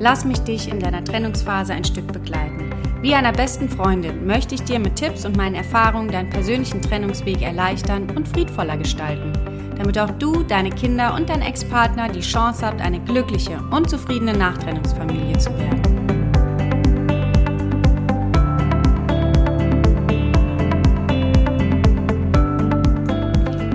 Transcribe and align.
Lass 0.00 0.24
mich 0.24 0.38
dich 0.38 0.68
in 0.68 0.78
deiner 0.78 1.02
Trennungsphase 1.02 1.72
ein 1.72 1.82
Stück 1.82 2.12
begleiten. 2.12 2.70
Wie 3.02 3.14
einer 3.14 3.32
besten 3.32 3.68
Freundin 3.68 4.26
möchte 4.26 4.54
ich 4.54 4.62
dir 4.62 4.78
mit 4.78 4.94
Tipps 4.94 5.24
und 5.24 5.36
meinen 5.36 5.56
Erfahrungen 5.56 6.08
deinen 6.08 6.30
persönlichen 6.30 6.80
Trennungsweg 6.80 7.42
erleichtern 7.42 8.08
und 8.14 8.28
friedvoller 8.28 8.76
gestalten, 8.76 9.32
damit 9.76 9.98
auch 9.98 10.10
du, 10.10 10.44
deine 10.44 10.70
Kinder 10.70 11.14
und 11.14 11.28
dein 11.28 11.42
Ex-Partner 11.42 12.08
die 12.10 12.20
Chance 12.20 12.64
habt, 12.64 12.80
eine 12.80 13.00
glückliche 13.00 13.58
und 13.72 13.90
zufriedene 13.90 14.34
Nachtrennungsfamilie 14.34 15.36
zu 15.36 15.50
werden. 15.58 15.82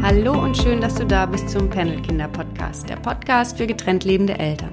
Hallo 0.02 0.42
und 0.42 0.56
schön, 0.56 0.80
dass 0.80 0.96
du 0.96 1.06
da 1.06 1.26
bist 1.26 1.50
zum 1.50 1.70
Panel 1.70 2.02
Kinder 2.02 2.30
Podcast, 2.30 2.88
der 2.88 2.96
Podcast 2.96 3.58
für 3.58 3.68
getrennt 3.68 4.06
lebende 4.06 4.40
Eltern. 4.40 4.72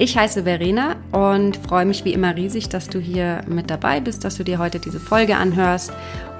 Ich 0.00 0.16
heiße 0.16 0.44
Verena 0.44 0.94
und 1.10 1.56
freue 1.56 1.84
mich 1.84 2.04
wie 2.04 2.12
immer 2.12 2.36
riesig, 2.36 2.68
dass 2.68 2.88
du 2.88 3.00
hier 3.00 3.40
mit 3.48 3.68
dabei 3.68 3.98
bist, 3.98 4.24
dass 4.24 4.36
du 4.36 4.44
dir 4.44 4.60
heute 4.60 4.78
diese 4.78 5.00
Folge 5.00 5.36
anhörst. 5.36 5.92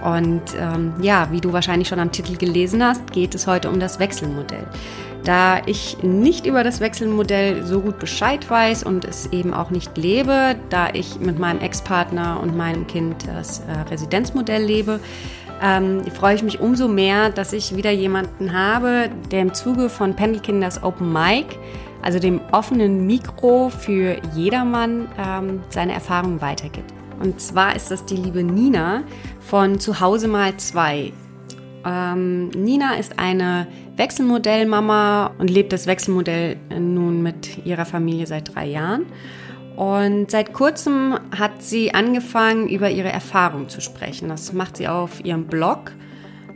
Und 0.04 0.42
ähm, 0.60 0.94
ja, 1.02 1.26
wie 1.32 1.40
du 1.40 1.52
wahrscheinlich 1.52 1.88
schon 1.88 1.98
am 1.98 2.12
Titel 2.12 2.36
gelesen 2.36 2.84
hast, 2.84 3.10
geht 3.10 3.34
es 3.34 3.48
heute 3.48 3.68
um 3.68 3.80
das 3.80 3.98
Wechselmodell. 3.98 4.64
Da 5.24 5.60
ich 5.66 6.00
nicht 6.04 6.46
über 6.46 6.62
das 6.62 6.78
Wechselmodell 6.78 7.64
so 7.64 7.80
gut 7.80 7.98
Bescheid 7.98 8.48
weiß 8.48 8.84
und 8.84 9.04
es 9.04 9.26
eben 9.32 9.52
auch 9.52 9.70
nicht 9.70 9.98
lebe, 9.98 10.54
da 10.70 10.90
ich 10.92 11.18
mit 11.18 11.40
meinem 11.40 11.60
Ex-Partner 11.60 12.38
und 12.40 12.56
meinem 12.56 12.86
Kind 12.86 13.26
das 13.26 13.58
äh, 13.58 13.90
Residenzmodell 13.90 14.62
lebe, 14.62 15.00
ähm, 15.60 16.04
freue 16.14 16.36
ich 16.36 16.44
mich 16.44 16.60
umso 16.60 16.86
mehr, 16.86 17.30
dass 17.30 17.52
ich 17.52 17.74
wieder 17.74 17.90
jemanden 17.90 18.52
habe, 18.52 19.10
der 19.32 19.40
im 19.42 19.52
Zuge 19.52 19.88
von 19.88 20.14
Pendelkinders 20.14 20.84
Open 20.84 21.12
Mic 21.12 21.58
also 22.08 22.20
dem 22.20 22.40
offenen 22.52 23.06
Mikro 23.06 23.68
für 23.68 24.16
jedermann, 24.34 25.08
ähm, 25.18 25.60
seine 25.68 25.92
Erfahrungen 25.92 26.40
weitergibt. 26.40 26.90
Und 27.20 27.38
zwar 27.38 27.76
ist 27.76 27.90
das 27.90 28.06
die 28.06 28.16
liebe 28.16 28.42
Nina 28.42 29.02
von 29.40 29.78
Zuhause 29.78 30.26
mal 30.26 30.56
zwei. 30.56 31.12
Ähm, 31.84 32.48
Nina 32.48 32.94
ist 32.94 33.18
eine 33.18 33.66
Wechselmodellmama 33.96 35.32
und 35.36 35.50
lebt 35.50 35.70
das 35.70 35.86
Wechselmodell 35.86 36.56
nun 36.78 37.22
mit 37.22 37.66
ihrer 37.66 37.84
Familie 37.84 38.26
seit 38.26 38.54
drei 38.54 38.64
Jahren. 38.68 39.04
Und 39.76 40.30
seit 40.30 40.54
kurzem 40.54 41.18
hat 41.38 41.62
sie 41.62 41.92
angefangen, 41.92 42.70
über 42.70 42.88
ihre 42.88 43.12
Erfahrungen 43.12 43.68
zu 43.68 43.82
sprechen. 43.82 44.30
Das 44.30 44.54
macht 44.54 44.78
sie 44.78 44.88
auf 44.88 45.22
ihrem 45.26 45.44
Blog 45.44 45.92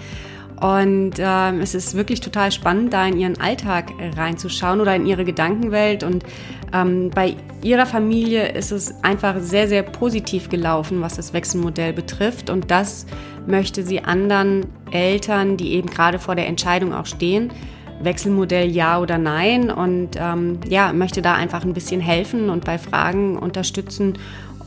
Und 0.60 1.14
ähm, 1.18 1.60
es 1.60 1.74
ist 1.74 1.96
wirklich 1.96 2.22
total 2.22 2.50
spannend, 2.50 2.94
da 2.94 3.06
in 3.06 3.18
ihren 3.18 3.38
Alltag 3.38 3.92
reinzuschauen 4.16 4.80
oder 4.80 4.96
in 4.96 5.04
ihre 5.04 5.26
Gedankenwelt. 5.26 6.02
Und 6.02 6.24
ähm, 6.72 7.10
bei 7.14 7.36
ihrer 7.62 7.84
Familie 7.84 8.48
ist 8.52 8.72
es 8.72 8.94
einfach 9.04 9.36
sehr, 9.40 9.68
sehr 9.68 9.82
positiv 9.82 10.48
gelaufen, 10.48 11.02
was 11.02 11.16
das 11.16 11.34
Wechselmodell 11.34 11.92
betrifft. 11.92 12.48
Und 12.48 12.70
das 12.70 13.04
möchte 13.46 13.82
sie 13.82 14.02
anderen 14.02 14.64
Eltern, 14.90 15.58
die 15.58 15.74
eben 15.74 15.90
gerade 15.90 16.18
vor 16.18 16.34
der 16.34 16.46
Entscheidung 16.46 16.94
auch 16.94 17.06
stehen, 17.06 17.52
Wechselmodell 18.02 18.70
ja 18.70 19.00
oder 19.00 19.18
nein 19.18 19.70
und 19.70 20.10
ähm, 20.18 20.60
ja, 20.68 20.92
möchte 20.92 21.22
da 21.22 21.34
einfach 21.34 21.64
ein 21.64 21.72
bisschen 21.72 22.00
helfen 22.00 22.50
und 22.50 22.64
bei 22.64 22.78
Fragen 22.78 23.38
unterstützen 23.38 24.18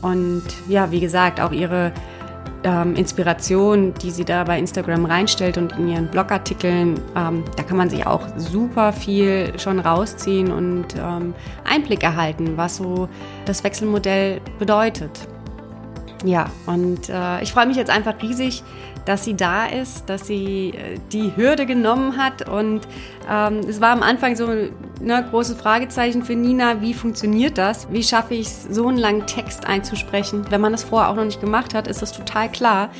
und 0.02 0.42
ja, 0.68 0.90
wie 0.90 1.00
gesagt, 1.00 1.40
auch 1.40 1.52
ihre 1.52 1.92
ähm, 2.64 2.94
Inspiration, 2.94 3.94
die 3.94 4.10
sie 4.10 4.24
da 4.24 4.44
bei 4.44 4.58
Instagram 4.58 5.04
reinstellt 5.06 5.58
und 5.58 5.72
in 5.72 5.88
ihren 5.88 6.08
Blogartikeln, 6.08 7.00
ähm, 7.16 7.44
da 7.56 7.62
kann 7.62 7.76
man 7.76 7.88
sich 7.88 8.06
auch 8.06 8.22
super 8.36 8.92
viel 8.92 9.58
schon 9.58 9.78
rausziehen 9.78 10.52
und 10.52 10.86
ähm, 10.96 11.34
Einblick 11.64 12.02
erhalten, 12.02 12.56
was 12.56 12.76
so 12.76 13.08
das 13.46 13.64
Wechselmodell 13.64 14.40
bedeutet. 14.58 15.28
Ja, 16.24 16.50
und 16.66 17.08
äh, 17.08 17.42
ich 17.42 17.52
freue 17.52 17.66
mich 17.66 17.78
jetzt 17.78 17.90
einfach 17.90 18.14
riesig, 18.20 18.62
dass 19.04 19.24
sie 19.24 19.34
da 19.34 19.66
ist, 19.66 20.08
dass 20.08 20.26
sie 20.26 20.70
äh, 20.70 20.98
die 21.12 21.34
Hürde 21.36 21.66
genommen 21.66 22.16
hat. 22.16 22.48
Und 22.48 22.86
ähm, 23.28 23.60
es 23.68 23.80
war 23.80 23.90
am 23.90 24.02
Anfang 24.02 24.36
so 24.36 24.46
ein 24.46 24.70
ne, 25.00 25.26
großes 25.30 25.60
Fragezeichen 25.60 26.22
für 26.22 26.34
Nina, 26.34 26.80
wie 26.80 26.94
funktioniert 26.94 27.58
das? 27.58 27.90
Wie 27.90 28.02
schaffe 28.02 28.34
ich 28.34 28.46
es, 28.46 28.64
so 28.64 28.88
einen 28.88 28.98
langen 28.98 29.26
Text 29.26 29.66
einzusprechen? 29.66 30.44
Wenn 30.50 30.60
man 30.60 30.72
das 30.72 30.84
vorher 30.84 31.10
auch 31.10 31.16
noch 31.16 31.24
nicht 31.24 31.40
gemacht 31.40 31.74
hat, 31.74 31.88
ist 31.88 32.02
das 32.02 32.12
total 32.12 32.50
klar 32.50 32.90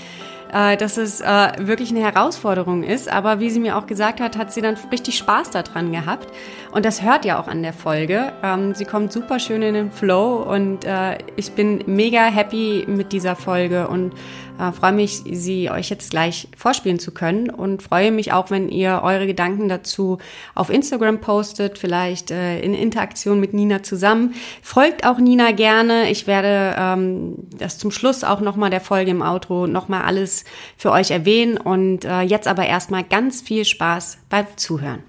äh, 0.53 0.77
dass 0.77 0.97
es 0.97 1.21
äh, 1.21 1.53
wirklich 1.59 1.91
eine 1.91 2.00
Herausforderung 2.00 2.83
ist. 2.83 3.11
Aber 3.11 3.41
wie 3.41 3.50
sie 3.50 3.61
mir 3.61 3.77
auch 3.77 3.87
gesagt 3.87 4.21
hat, 4.21 4.37
hat 4.37 4.53
sie 4.53 4.61
dann 4.61 4.77
richtig 4.91 5.19
Spaß 5.19 5.50
daran 5.50 5.93
gehabt. 5.93 6.28
Und 6.72 6.84
das 6.84 7.03
hört 7.03 7.25
ja 7.25 7.41
auch 7.41 7.49
an 7.49 7.62
der 7.62 7.72
Folge. 7.72 8.33
Ähm, 8.43 8.75
sie 8.75 8.84
kommt 8.84 9.12
super 9.12 9.39
schön 9.39 9.62
in 9.62 9.75
den 9.75 9.91
Flow 9.91 10.37
und 10.37 10.84
äh, 10.84 11.19
ich 11.37 11.53
bin 11.53 11.83
mega 11.87 12.25
happy 12.25 12.84
mit 12.87 13.12
dieser 13.12 13.37
Folge 13.37 13.89
und 13.89 14.12
äh, 14.60 14.72
freue 14.72 14.93
mich, 14.93 15.22
sie 15.31 15.71
euch 15.71 15.89
jetzt 15.89 16.10
gleich 16.10 16.49
vorspielen 16.56 16.99
zu 16.99 17.12
können 17.12 17.49
und 17.49 17.83
freue 17.83 18.12
mich 18.12 18.33
auch, 18.33 18.50
wenn 18.50 18.69
ihr 18.69 19.00
eure 19.03 19.27
Gedanken 19.27 19.69
dazu 19.69 20.19
auf 20.55 20.71
Instagram 20.71 21.21
postet, 21.21 21.78
vielleicht 21.78 22.31
äh, 22.31 22.60
in 22.60 22.75
Interaktion 22.75 23.41
mit 23.41 23.55
Nina 23.55 23.83
zusammen. 23.83 24.34
Folgt 24.62 25.06
auch 25.06 25.19
Nina 25.19 25.53
gerne. 25.53 26.10
Ich 26.10 26.27
werde 26.27 26.77
ähm, 26.78 27.34
das 27.59 27.78
zum 27.78 27.91
Schluss 27.91 28.22
auch 28.22 28.41
nochmal 28.41 28.71
der 28.71 28.81
Folge 28.81 29.10
im 29.10 29.22
Outro 29.22 29.66
nochmal 29.66 30.03
alles 30.03 30.40
für 30.77 30.91
euch 30.91 31.11
erwähnen 31.11 31.56
und 31.59 32.05
äh, 32.05 32.23
jetzt 32.23 32.49
aber 32.49 32.67
erstmal 32.67 33.05
ganz 33.05 33.41
viel 33.41 33.65
Spaß 33.65 34.19
beim 34.28 34.47
Zuhören. 34.56 35.03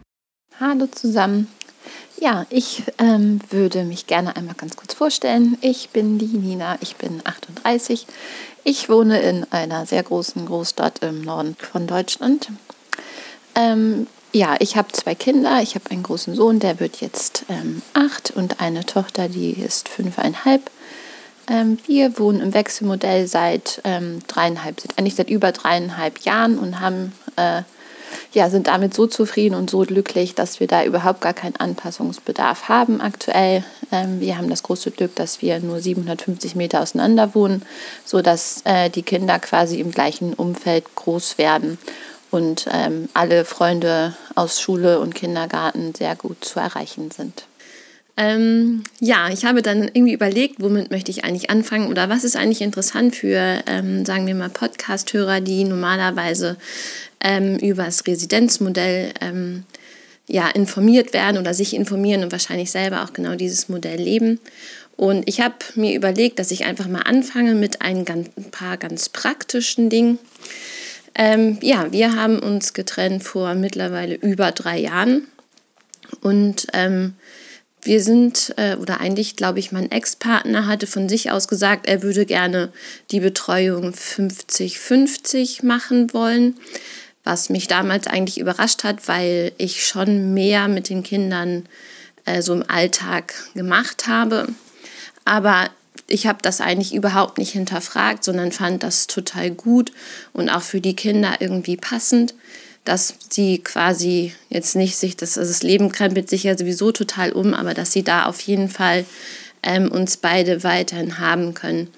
Hallo 0.60 0.88
zusammen. 0.88 1.48
Ja, 2.20 2.46
ich 2.52 2.84
ähm, 3.00 3.40
würde 3.50 3.84
mich 3.84 4.06
gerne 4.06 4.36
einmal 4.36 4.54
ganz 4.54 4.76
kurz 4.76 4.94
vorstellen. 4.94 5.58
Ich 5.62 5.90
bin 5.90 6.20
die 6.20 6.28
Nina, 6.28 6.78
ich 6.80 6.96
bin 6.96 7.22
38. 7.24 8.06
Ich 8.64 8.90
wohne 8.90 9.20
in 9.22 9.52
einer 9.52 9.88
sehr 9.88 10.04
großen 10.04 10.46
Großstadt 10.46 11.00
im 11.00 11.22
Norden 11.22 11.56
von 11.56 11.88
Deutschland. 11.88 12.50
Ähm, 13.56 14.06
ja, 14.34 14.56
ich 14.60 14.78
habe 14.78 14.92
zwei 14.92 15.16
Kinder. 15.16 15.62
Ich 15.64 15.74
habe 15.74 15.90
einen 15.90 16.04
großen 16.04 16.36
Sohn, 16.36 16.60
der 16.60 16.80
wird 16.80 17.02
jetzt 17.02 17.46
ähm, 17.50 17.82
acht 17.94 18.30
und 18.30 18.62
eine 18.62 18.86
Tochter, 18.86 19.28
die 19.28 19.52
ist 19.52 19.90
fünfeinhalb. 19.90 20.70
Ähm, 21.50 21.78
wir 21.88 22.18
wohnen 22.20 22.42
im 22.42 22.54
Wechselmodell 22.54 23.28
seit 23.28 23.82
ähm, 23.84 24.20
dreieinhalb, 24.28 24.82
eigentlich 24.98 25.16
seit 25.16 25.30
über 25.30 25.52
dreieinhalb 25.52 26.20
Jahren 26.20 26.58
und 26.58 26.80
haben 26.80 27.14
äh, 27.36 27.64
ja, 28.34 28.50
sind 28.50 28.68
damit 28.68 28.94
so 28.94 29.08
zufrieden 29.08 29.56
und 29.56 29.70
so 29.70 29.80
glücklich, 29.80 30.36
dass 30.36 30.60
wir 30.60 30.68
da 30.68 30.84
überhaupt 30.84 31.22
gar 31.22 31.34
keinen 31.34 31.56
Anpassungsbedarf 31.56 32.70
haben 32.70 33.02
aktuell. 33.02 33.64
Ähm, 33.92 34.20
wir 34.20 34.38
haben 34.38 34.50
das 34.50 34.64
große 34.64 34.92
Glück, 34.92 35.16
dass 35.16 35.42
wir 35.42 35.60
nur 35.60 35.80
750 35.80 36.56
Meter 36.56 36.82
auseinander 36.82 37.36
wohnen, 37.36 37.64
sodass 38.06 38.62
äh, 38.66 38.90
die 38.90 39.04
Kinder 39.04 39.40
quasi 39.40 39.80
im 39.80 39.92
gleichen 39.92 40.34
Umfeld 40.34 40.96
groß 40.96 41.38
werden 41.38 41.78
und 42.32 42.68
ähm, 42.72 43.10
alle 43.14 43.44
Freunde 43.46 44.16
aus 44.36 44.62
Schule 44.62 45.00
und 45.00 45.16
Kindergarten 45.16 45.94
sehr 45.94 46.16
gut 46.16 46.44
zu 46.44 46.60
erreichen 46.60 47.12
sind. 47.12 47.46
Ähm, 48.22 48.84
ja, 49.00 49.30
ich 49.32 49.46
habe 49.46 49.64
dann 49.64 49.90
irgendwie 49.92 50.14
überlegt, 50.14 50.58
womit 50.60 50.92
möchte 50.92 51.10
ich 51.10 51.24
eigentlich 51.24 51.50
anfangen 51.50 51.90
oder 51.90 52.08
was 52.08 52.24
ist 52.24 52.36
eigentlich 52.36 52.62
interessant 52.62 53.16
für, 53.16 53.64
ähm, 53.66 54.06
sagen 54.06 54.28
wir 54.28 54.36
mal, 54.36 54.50
Podcast-Hörer, 54.50 55.42
die 55.42 55.64
normalerweise 55.64 56.56
ähm, 57.20 57.58
über 57.58 57.86
das 57.86 58.06
Residenzmodell 58.06 59.14
ähm, 59.22 59.64
ja, 60.28 60.48
informiert 60.50 61.14
werden 61.14 61.40
oder 61.40 61.56
sich 61.56 61.74
informieren 61.74 62.24
und 62.24 62.32
wahrscheinlich 62.32 62.70
selber 62.70 63.04
auch 63.04 63.14
genau 63.14 63.34
dieses 63.34 63.70
Modell 63.70 64.00
leben. 64.00 64.40
Und 64.98 65.28
ich 65.28 65.42
habe 65.42 65.56
mir 65.74 65.96
überlegt, 65.96 66.38
dass 66.38 66.52
ich 66.52 66.66
einfach 66.66 66.88
mal 66.88 67.02
anfange 67.02 67.56
mit 67.56 67.82
ein, 67.82 68.06
ein 68.08 68.52
paar 68.52 68.78
ganz 68.78 69.10
praktischen 69.10 69.90
Dingen. 69.90 70.20
Ähm, 71.16 71.58
ja, 71.64 71.92
wir 71.92 72.16
haben 72.16 72.38
uns 72.38 72.74
getrennt 72.74 73.24
vor 73.24 73.56
mittlerweile 73.56 74.14
über 74.14 74.52
drei 74.52 74.78
Jahren. 74.78 75.26
Und 76.22 76.68
ähm, 76.74 77.16
wir 77.84 78.02
sind, 78.02 78.54
äh, 78.58 78.76
oder 78.76 79.00
eigentlich 79.02 79.36
glaube 79.36 79.60
ich, 79.60 79.72
mein 79.72 79.92
Ex-Partner 79.92 80.68
hatte 80.68 80.88
von 80.88 81.10
sich 81.10 81.32
aus 81.32 81.48
gesagt, 81.48 81.88
er 81.88 82.04
würde 82.04 82.26
gerne 82.26 82.72
die 83.12 83.20
Betreuung 83.20 83.94
50-50 83.94 85.66
machen 85.66 86.14
wollen. 86.14 86.58
was 87.24 87.50
mich 87.50 87.68
damals 87.68 88.08
eigentlich 88.08 88.40
überrascht 88.40 88.84
hat, 88.84 89.08
weil 89.08 89.52
ich 89.60 89.86
schon 89.86 90.34
mehr 90.34 90.68
mit 90.68 90.90
den 90.90 91.04
Kindern 91.04 91.68
äh, 92.26 92.42
so 92.42 92.54
im 92.54 92.68
Alltag 92.68 93.36
gemacht 93.54 94.08
habe. 94.08 94.48
Aber 95.24 95.70
ich 96.08 96.28
habe 96.28 96.40
das 96.42 96.62
eigentlich 96.62 96.94
überhaupt 96.94 97.38
nicht 97.38 97.52
hinterfragt, 97.52 98.24
sondern 98.24 98.52
fand 98.52 98.84
das 98.84 99.08
total 99.08 99.52
gut 99.52 99.92
und 100.34 100.50
auch 100.50 100.62
für 100.62 100.82
die 100.82 100.96
Kinder 100.96 101.36
irgendwie 101.40 101.78
passend, 101.78 102.34
dass 102.84 103.16
sie 103.30 103.60
quasi 103.60 104.34
jetzt 104.50 104.76
nicht 104.76 104.96
sich, 104.98 105.16
das, 105.16 105.38
also 105.38 105.52
das 105.52 105.64
Leben 105.64 105.92
krempelt 105.92 106.30
sich 106.30 106.44
ja 106.44 106.58
sowieso 106.58 106.92
total 106.92 107.32
um, 107.32 107.54
aber 107.54 107.74
dass 107.74 107.92
sie 107.92 108.04
da 108.04 108.26
auf 108.26 108.42
jeden 108.42 108.70
Fall 108.70 109.06
ähm, 109.64 109.92
uns 109.92 110.18
beide 110.18 110.64
weiterhin 110.64 111.20
haben 111.20 111.54
können. 111.54 111.90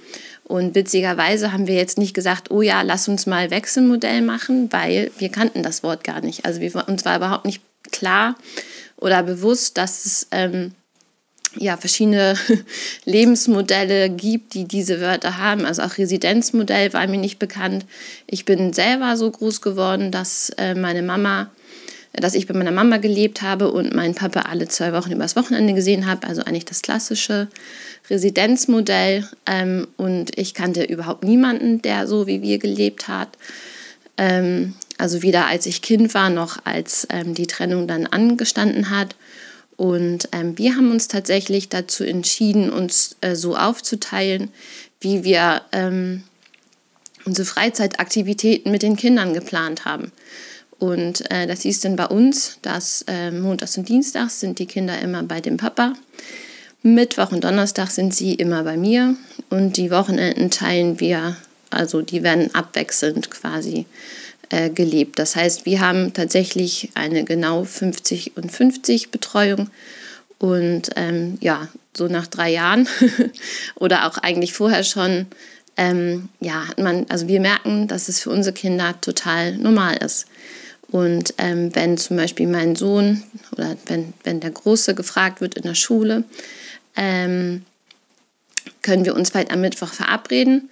Und 0.43 0.75
witzigerweise 0.75 1.53
haben 1.53 1.67
wir 1.67 1.75
jetzt 1.75 1.97
nicht 1.97 2.13
gesagt, 2.13 2.51
oh 2.51 2.61
ja, 2.61 2.81
lass 2.81 3.07
uns 3.07 3.25
mal 3.25 3.49
Wechselmodell 3.49 4.21
machen, 4.21 4.71
weil 4.71 5.11
wir 5.17 5.29
kannten 5.29 5.63
das 5.63 5.83
Wort 5.83 6.03
gar 6.03 6.19
nicht. 6.21 6.45
Also 6.45 6.59
wir, 6.59 6.87
uns 6.87 7.05
war 7.05 7.15
überhaupt 7.15 7.45
nicht 7.45 7.61
klar 7.91 8.35
oder 8.97 9.23
bewusst, 9.23 9.77
dass 9.77 10.05
es 10.05 10.27
ähm, 10.31 10.73
ja, 11.57 11.77
verschiedene 11.77 12.35
Lebensmodelle 13.05 14.09
gibt, 14.09 14.53
die 14.53 14.65
diese 14.65 15.01
Wörter 15.01 15.37
haben. 15.37 15.65
Also 15.65 15.81
auch 15.81 15.97
Residenzmodell 15.97 16.93
war 16.93 17.07
mir 17.07 17.17
nicht 17.17 17.39
bekannt. 17.39 17.85
Ich 18.27 18.45
bin 18.45 18.73
selber 18.73 19.17
so 19.17 19.29
groß 19.29 19.61
geworden, 19.61 20.11
dass 20.11 20.49
äh, 20.57 20.75
meine 20.75 21.01
Mama 21.01 21.49
dass 22.13 22.35
ich 22.35 22.45
bei 22.45 22.53
meiner 22.53 22.71
Mama 22.71 22.97
gelebt 22.97 23.41
habe 23.41 23.71
und 23.71 23.95
meinen 23.95 24.13
Papa 24.13 24.41
alle 24.41 24.67
zwei 24.67 24.93
Wochen 24.93 25.11
übers 25.11 25.35
Wochenende 25.35 25.73
gesehen 25.73 26.05
habe. 26.05 26.27
Also 26.27 26.43
eigentlich 26.43 26.65
das 26.65 26.83
klassische 26.83 27.47
Residenzmodell. 28.09 29.27
Ähm, 29.47 29.87
und 29.97 30.37
ich 30.37 30.53
kannte 30.53 30.83
überhaupt 30.83 31.23
niemanden, 31.23 31.81
der 31.81 32.05
so 32.05 32.27
wie 32.27 32.43
wir 32.43 32.59
gelebt 32.59 33.07
hat. 33.07 33.29
Ähm, 34.17 34.75
also 34.99 35.23
weder 35.23 35.47
als 35.47 35.65
ich 35.65 35.81
Kind 35.81 36.13
war, 36.13 36.29
noch 36.29 36.63
als 36.65 37.07
ähm, 37.09 37.33
die 37.33 37.47
Trennung 37.47 37.87
dann 37.87 38.05
angestanden 38.05 38.91
hat. 38.91 39.15
Und 39.77 40.29
ähm, 40.31 40.57
wir 40.57 40.75
haben 40.75 40.91
uns 40.91 41.07
tatsächlich 41.07 41.69
dazu 41.69 42.03
entschieden, 42.03 42.69
uns 42.69 43.15
äh, 43.21 43.35
so 43.35 43.55
aufzuteilen, 43.55 44.49
wie 44.99 45.23
wir 45.23 45.61
ähm, 45.71 46.23
unsere 47.25 47.45
Freizeitaktivitäten 47.45 48.71
mit 48.71 48.83
den 48.83 48.95
Kindern 48.95 49.33
geplant 49.33 49.85
haben. 49.85 50.11
Und 50.79 51.29
äh, 51.31 51.47
das 51.47 51.61
hieß 51.61 51.79
dann 51.81 51.95
bei 51.95 52.07
uns, 52.07 52.59
dass 52.61 53.05
äh, 53.07 53.31
montags 53.31 53.77
und 53.77 53.87
dienstags 53.87 54.39
sind 54.39 54.59
die 54.59 54.65
Kinder 54.65 54.99
immer 54.99 55.23
bei 55.23 55.39
dem 55.39 55.57
Papa. 55.57 55.93
Mittwoch 56.81 57.31
und 57.31 57.45
Donnerstag 57.45 57.89
sind 57.89 58.13
sie 58.13 58.33
immer 58.33 58.63
bei 58.63 58.75
mir. 58.75 59.15
Und 59.49 59.77
die 59.77 59.91
Wochenenden 59.91 60.51
teilen 60.51 60.99
wir, 60.99 61.37
also 61.69 62.01
die 62.01 62.23
werden 62.23 62.53
abwechselnd 62.53 63.31
quasi 63.31 63.85
äh, 64.49 64.69
gelebt. 64.69 65.19
Das 65.19 65.35
heißt, 65.35 65.65
wir 65.65 65.79
haben 65.79 66.13
tatsächlich 66.13 66.89
eine 66.95 67.23
genau 67.23 67.63
50 67.63 68.37
und 68.37 68.51
50 68.51 69.11
Betreuung. 69.11 69.69
Und 70.39 70.89
ähm, 70.95 71.37
ja, 71.41 71.69
so 71.95 72.07
nach 72.07 72.27
drei 72.27 72.51
Jahren 72.51 72.87
oder 73.75 74.07
auch 74.07 74.17
eigentlich 74.17 74.53
vorher 74.53 74.83
schon, 74.83 75.27
ähm, 75.77 76.29
ja, 76.39 76.65
man, 76.77 77.05
also 77.09 77.27
wir 77.27 77.39
merken, 77.39 77.87
dass 77.87 78.09
es 78.09 78.19
für 78.19 78.29
unsere 78.29 78.53
Kinder 78.53 78.99
total 78.99 79.55
normal 79.57 79.97
ist. 79.97 80.27
Und 80.89 81.33
ähm, 81.37 81.75
wenn 81.75 81.97
zum 81.97 82.17
Beispiel 82.17 82.47
mein 82.47 82.75
Sohn 82.75 83.23
oder 83.51 83.75
wenn, 83.87 84.13
wenn 84.23 84.39
der 84.39 84.51
Große 84.51 84.93
gefragt 84.93 85.41
wird 85.41 85.55
in 85.55 85.63
der 85.63 85.75
Schule, 85.75 86.23
ähm, 86.95 87.65
können 88.81 89.05
wir 89.05 89.15
uns 89.15 89.31
vielleicht 89.31 89.51
am 89.51 89.61
Mittwoch 89.61 89.91
verabreden, 89.91 90.69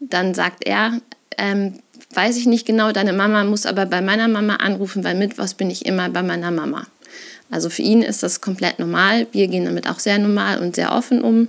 dann 0.00 0.34
sagt 0.34 0.66
er, 0.66 1.00
ähm, 1.38 1.78
weiß 2.14 2.36
ich 2.36 2.46
nicht 2.46 2.66
genau, 2.66 2.92
deine 2.92 3.12
Mama 3.12 3.44
muss 3.44 3.66
aber 3.66 3.86
bei 3.86 4.00
meiner 4.00 4.28
Mama 4.28 4.56
anrufen, 4.56 5.04
weil 5.04 5.14
Mittwochs 5.14 5.54
bin 5.54 5.70
ich 5.70 5.86
immer 5.86 6.08
bei 6.08 6.22
meiner 6.22 6.50
Mama. 6.50 6.86
Also 7.50 7.68
für 7.68 7.82
ihn 7.82 8.02
ist 8.02 8.22
das 8.22 8.40
komplett 8.40 8.78
normal. 8.78 9.26
Wir 9.32 9.48
gehen 9.48 9.66
damit 9.66 9.88
auch 9.88 9.98
sehr 9.98 10.18
normal 10.18 10.58
und 10.58 10.74
sehr 10.74 10.92
offen 10.92 11.22
um. 11.22 11.48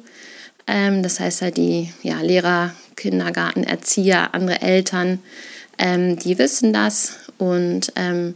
Ähm, 0.67 1.03
das 1.03 1.19
heißt 1.19 1.41
halt 1.41 1.57
die 1.57 1.91
ja, 2.03 2.21
Lehrer, 2.21 2.73
Kindergarten, 2.95 3.63
Erzieher, 3.63 4.33
andere 4.33 4.61
Eltern, 4.61 5.19
ähm, 5.77 6.17
die 6.19 6.37
wissen 6.37 6.73
das 6.73 7.13
und 7.37 7.91
ähm, 7.95 8.35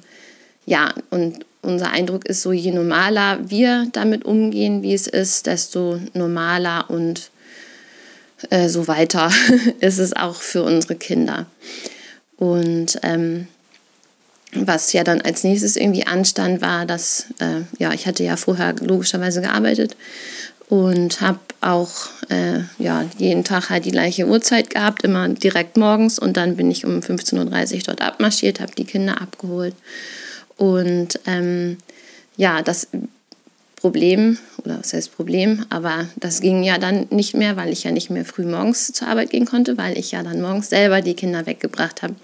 ja, 0.65 0.94
und 1.09 1.45
unser 1.62 1.91
Eindruck 1.91 2.25
ist 2.25 2.41
so, 2.41 2.51
je 2.51 2.71
normaler 2.71 3.50
wir 3.50 3.88
damit 3.94 4.25
umgehen, 4.25 4.83
wie 4.83 4.94
es 4.94 5.07
ist, 5.07 5.47
desto 5.47 6.00
normaler 6.13 6.89
und 6.89 7.30
äh, 8.50 8.69
so 8.69 8.88
weiter 8.88 9.31
ist 9.80 9.97
es 9.97 10.15
auch 10.15 10.35
für 10.35 10.63
unsere 10.63 10.95
Kinder. 10.95 11.45
Und 12.37 12.99
ähm, 13.03 13.47
was 14.53 14.93
ja 14.93 15.03
dann 15.03 15.21
als 15.21 15.43
nächstes 15.43 15.75
irgendwie 15.75 16.05
anstand, 16.07 16.61
war, 16.61 16.85
dass, 16.85 17.27
äh, 17.39 17.61
ja, 17.79 17.93
ich 17.93 18.07
hatte 18.07 18.23
ja 18.23 18.37
vorher 18.37 18.75
logischerweise 18.79 19.41
gearbeitet 19.41 19.95
und 20.69 21.21
habe 21.21 21.39
auch 21.61 21.89
äh, 22.29 22.59
ja, 22.77 23.05
jeden 23.17 23.43
Tag 23.43 23.69
halt 23.69 23.85
die 23.85 23.91
gleiche 23.91 24.27
Uhrzeit 24.27 24.69
gehabt, 24.69 25.03
immer 25.03 25.27
direkt 25.29 25.77
morgens. 25.77 26.19
Und 26.19 26.37
dann 26.37 26.57
bin 26.57 26.69
ich 26.69 26.85
um 26.85 26.99
15.30 26.99 27.75
Uhr 27.75 27.81
dort 27.87 28.01
abmarschiert, 28.01 28.59
habe 28.59 28.75
die 28.75 28.85
Kinder 28.85 29.21
abgeholt. 29.21 29.75
Und 30.57 31.19
ähm, 31.25 31.77
ja, 32.35 32.61
das 32.61 32.87
Problem, 33.77 34.39
oder 34.65 34.79
was 34.79 34.91
heißt 34.91 35.15
Problem, 35.15 35.63
aber 35.69 36.07
das 36.18 36.41
ging 36.41 36.63
ja 36.63 36.79
dann 36.79 37.07
nicht 37.12 37.35
mehr, 37.35 37.56
weil 37.56 37.71
ich 37.71 37.83
ja 37.83 37.91
nicht 37.91 38.09
mehr 38.09 38.25
früh 38.25 38.44
morgens 38.44 38.91
zur 38.91 39.07
Arbeit 39.07 39.29
gehen 39.29 39.45
konnte, 39.45 39.77
weil 39.77 39.97
ich 39.97 40.12
ja 40.12 40.24
dann 40.24 40.41
morgens 40.41 40.69
selber 40.69 41.01
die 41.01 41.13
Kinder 41.13 41.45
weggebracht 41.45 42.01
habe. 42.01 42.15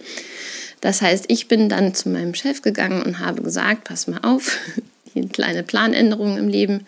Das 0.82 1.02
heißt, 1.02 1.26
ich 1.28 1.48
bin 1.48 1.70
dann 1.70 1.94
zu 1.94 2.10
meinem 2.10 2.34
Chef 2.34 2.62
gegangen 2.64 3.04
und 3.04 3.20
habe 3.20 3.44
gesagt, 3.44 3.86
pass 3.86 4.08
mal 4.08 4.20
auf, 4.24 4.58
die 5.16 5.28
kleine 5.30 5.62
Planänderung 5.62 6.38
im 6.38 6.50
Leben 6.50 6.88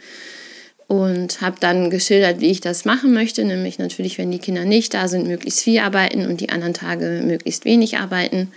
und 0.88 1.42
habe 1.42 1.58
dann 1.60 1.92
geschildert, 1.92 2.42
wie 2.42 2.50
ich 2.50 2.60
das 2.60 2.86
machen 2.86 3.14
möchte, 3.14 3.46
nämlich 3.46 3.78
natürlich, 3.78 4.18
wenn 4.18 4.32
die 4.32 4.40
Kinder 4.40 4.66
nicht 4.66 4.96
da 4.96 5.08
sind, 5.08 5.28
möglichst 5.28 5.62
viel 5.62 5.80
arbeiten 5.80 6.26
und 6.26 6.42
die 6.42 6.50
anderen 6.50 6.74
Tage 6.74 7.22
möglichst 7.24 7.66
wenig 7.66 7.98
arbeiten. 7.98 8.52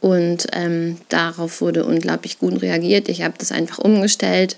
Und 0.00 0.46
ähm, 0.52 0.96
darauf 1.08 1.60
wurde 1.60 1.84
unglaublich 1.84 2.38
gut 2.38 2.62
reagiert. 2.62 3.08
Ich 3.08 3.22
habe 3.22 3.34
das 3.36 3.52
einfach 3.52 3.78
umgestellt, 3.78 4.56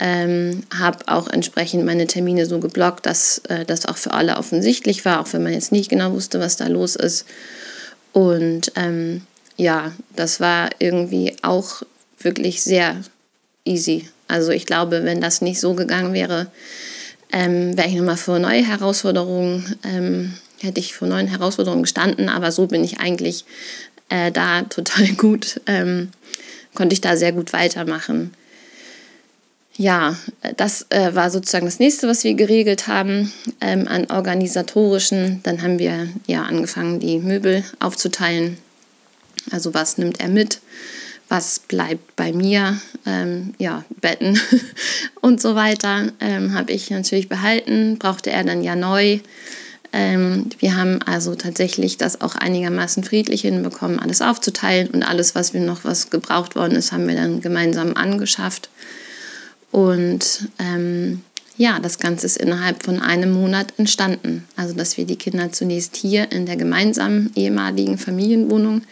ähm, 0.00 0.64
habe 0.76 1.06
auch 1.06 1.28
entsprechend 1.28 1.84
meine 1.84 2.06
Termine 2.06 2.46
so 2.46 2.58
geblockt, 2.58 3.06
dass 3.06 3.38
äh, 3.48 3.64
das 3.64 3.86
auch 3.86 3.96
für 3.96 4.12
alle 4.12 4.36
offensichtlich 4.36 5.04
war, 5.04 5.20
auch 5.20 5.32
wenn 5.32 5.42
man 5.42 5.52
jetzt 5.52 5.72
nicht 5.72 5.90
genau 5.90 6.12
wusste, 6.12 6.40
was 6.40 6.56
da 6.56 6.66
los 6.66 6.96
ist. 6.96 7.26
Und 8.12 8.72
ähm, 8.76 9.22
ja, 9.56 9.92
das 10.14 10.40
war 10.40 10.70
irgendwie 10.78 11.36
auch 11.42 11.82
wirklich 12.18 12.62
sehr 12.62 12.96
easy. 13.64 14.08
Also 14.28 14.50
ich 14.50 14.66
glaube, 14.66 15.04
wenn 15.04 15.20
das 15.20 15.42
nicht 15.42 15.60
so 15.60 15.74
gegangen 15.74 16.12
wäre, 16.12 16.48
ähm, 17.32 17.76
wäre 17.76 17.88
ich 17.88 17.94
nochmal 17.94 18.16
vor 18.16 18.38
neue 18.38 18.66
Herausforderungen, 18.66 19.76
ähm, 19.84 20.34
hätte 20.60 20.80
ich 20.80 20.94
vor 20.94 21.08
neuen 21.08 21.28
Herausforderungen 21.28 21.82
gestanden, 21.82 22.28
aber 22.28 22.52
so 22.52 22.66
bin 22.66 22.84
ich 22.84 22.98
eigentlich 22.98 23.44
äh, 24.08 24.32
da 24.32 24.62
total 24.62 25.08
gut, 25.16 25.60
ähm, 25.66 26.10
konnte 26.74 26.94
ich 26.94 27.00
da 27.00 27.16
sehr 27.16 27.32
gut 27.32 27.52
weitermachen. 27.52 28.32
Ja, 29.76 30.16
das 30.56 30.86
äh, 30.90 31.14
war 31.14 31.30
sozusagen 31.30 31.66
das 31.66 31.80
nächste, 31.80 32.06
was 32.06 32.22
wir 32.22 32.34
geregelt 32.34 32.86
haben 32.86 33.32
ähm, 33.60 33.88
an 33.88 34.10
organisatorischen. 34.10 35.40
Dann 35.42 35.62
haben 35.62 35.78
wir 35.78 36.08
ja 36.26 36.44
angefangen, 36.44 37.00
die 37.00 37.18
Möbel 37.18 37.64
aufzuteilen. 37.80 38.56
Also 39.50 39.74
was 39.74 39.98
nimmt 39.98 40.20
er 40.20 40.28
mit? 40.28 40.60
was 41.28 41.58
bleibt 41.58 42.16
bei 42.16 42.32
mir, 42.32 42.78
ähm, 43.06 43.54
ja, 43.58 43.84
Betten 44.00 44.38
und 45.20 45.40
so 45.40 45.54
weiter, 45.54 46.12
ähm, 46.20 46.54
habe 46.54 46.72
ich 46.72 46.90
natürlich 46.90 47.28
behalten, 47.28 47.98
brauchte 47.98 48.30
er 48.30 48.44
dann 48.44 48.62
ja 48.62 48.76
neu. 48.76 49.20
Ähm, 49.92 50.50
wir 50.58 50.76
haben 50.76 51.00
also 51.02 51.34
tatsächlich 51.34 51.98
das 51.98 52.20
auch 52.20 52.34
einigermaßen 52.34 53.04
friedlich 53.04 53.42
hinbekommen, 53.42 54.00
alles 54.00 54.22
aufzuteilen 54.22 54.88
und 54.88 55.02
alles, 55.02 55.34
was 55.34 55.54
wir 55.54 55.60
noch, 55.60 55.84
was 55.84 56.10
gebraucht 56.10 56.56
worden 56.56 56.76
ist, 56.76 56.92
haben 56.92 57.08
wir 57.08 57.16
dann 57.16 57.40
gemeinsam 57.40 57.96
angeschafft. 57.96 58.68
Und 59.74 60.50
ähm, 60.60 61.24
ja, 61.56 61.80
das 61.80 61.98
Ganze 61.98 62.26
ist 62.26 62.36
innerhalb 62.36 62.84
von 62.84 63.00
einem 63.00 63.32
Monat 63.32 63.74
entstanden. 63.76 64.44
Also, 64.54 64.72
dass 64.72 64.96
wir 64.96 65.04
die 65.04 65.16
Kinder 65.16 65.50
zunächst 65.50 65.96
hier 65.96 66.30
in 66.30 66.46
der 66.46 66.54
gemeinsamen 66.54 67.32
ehemaligen 67.34 67.98
Familienwohnung 67.98 68.82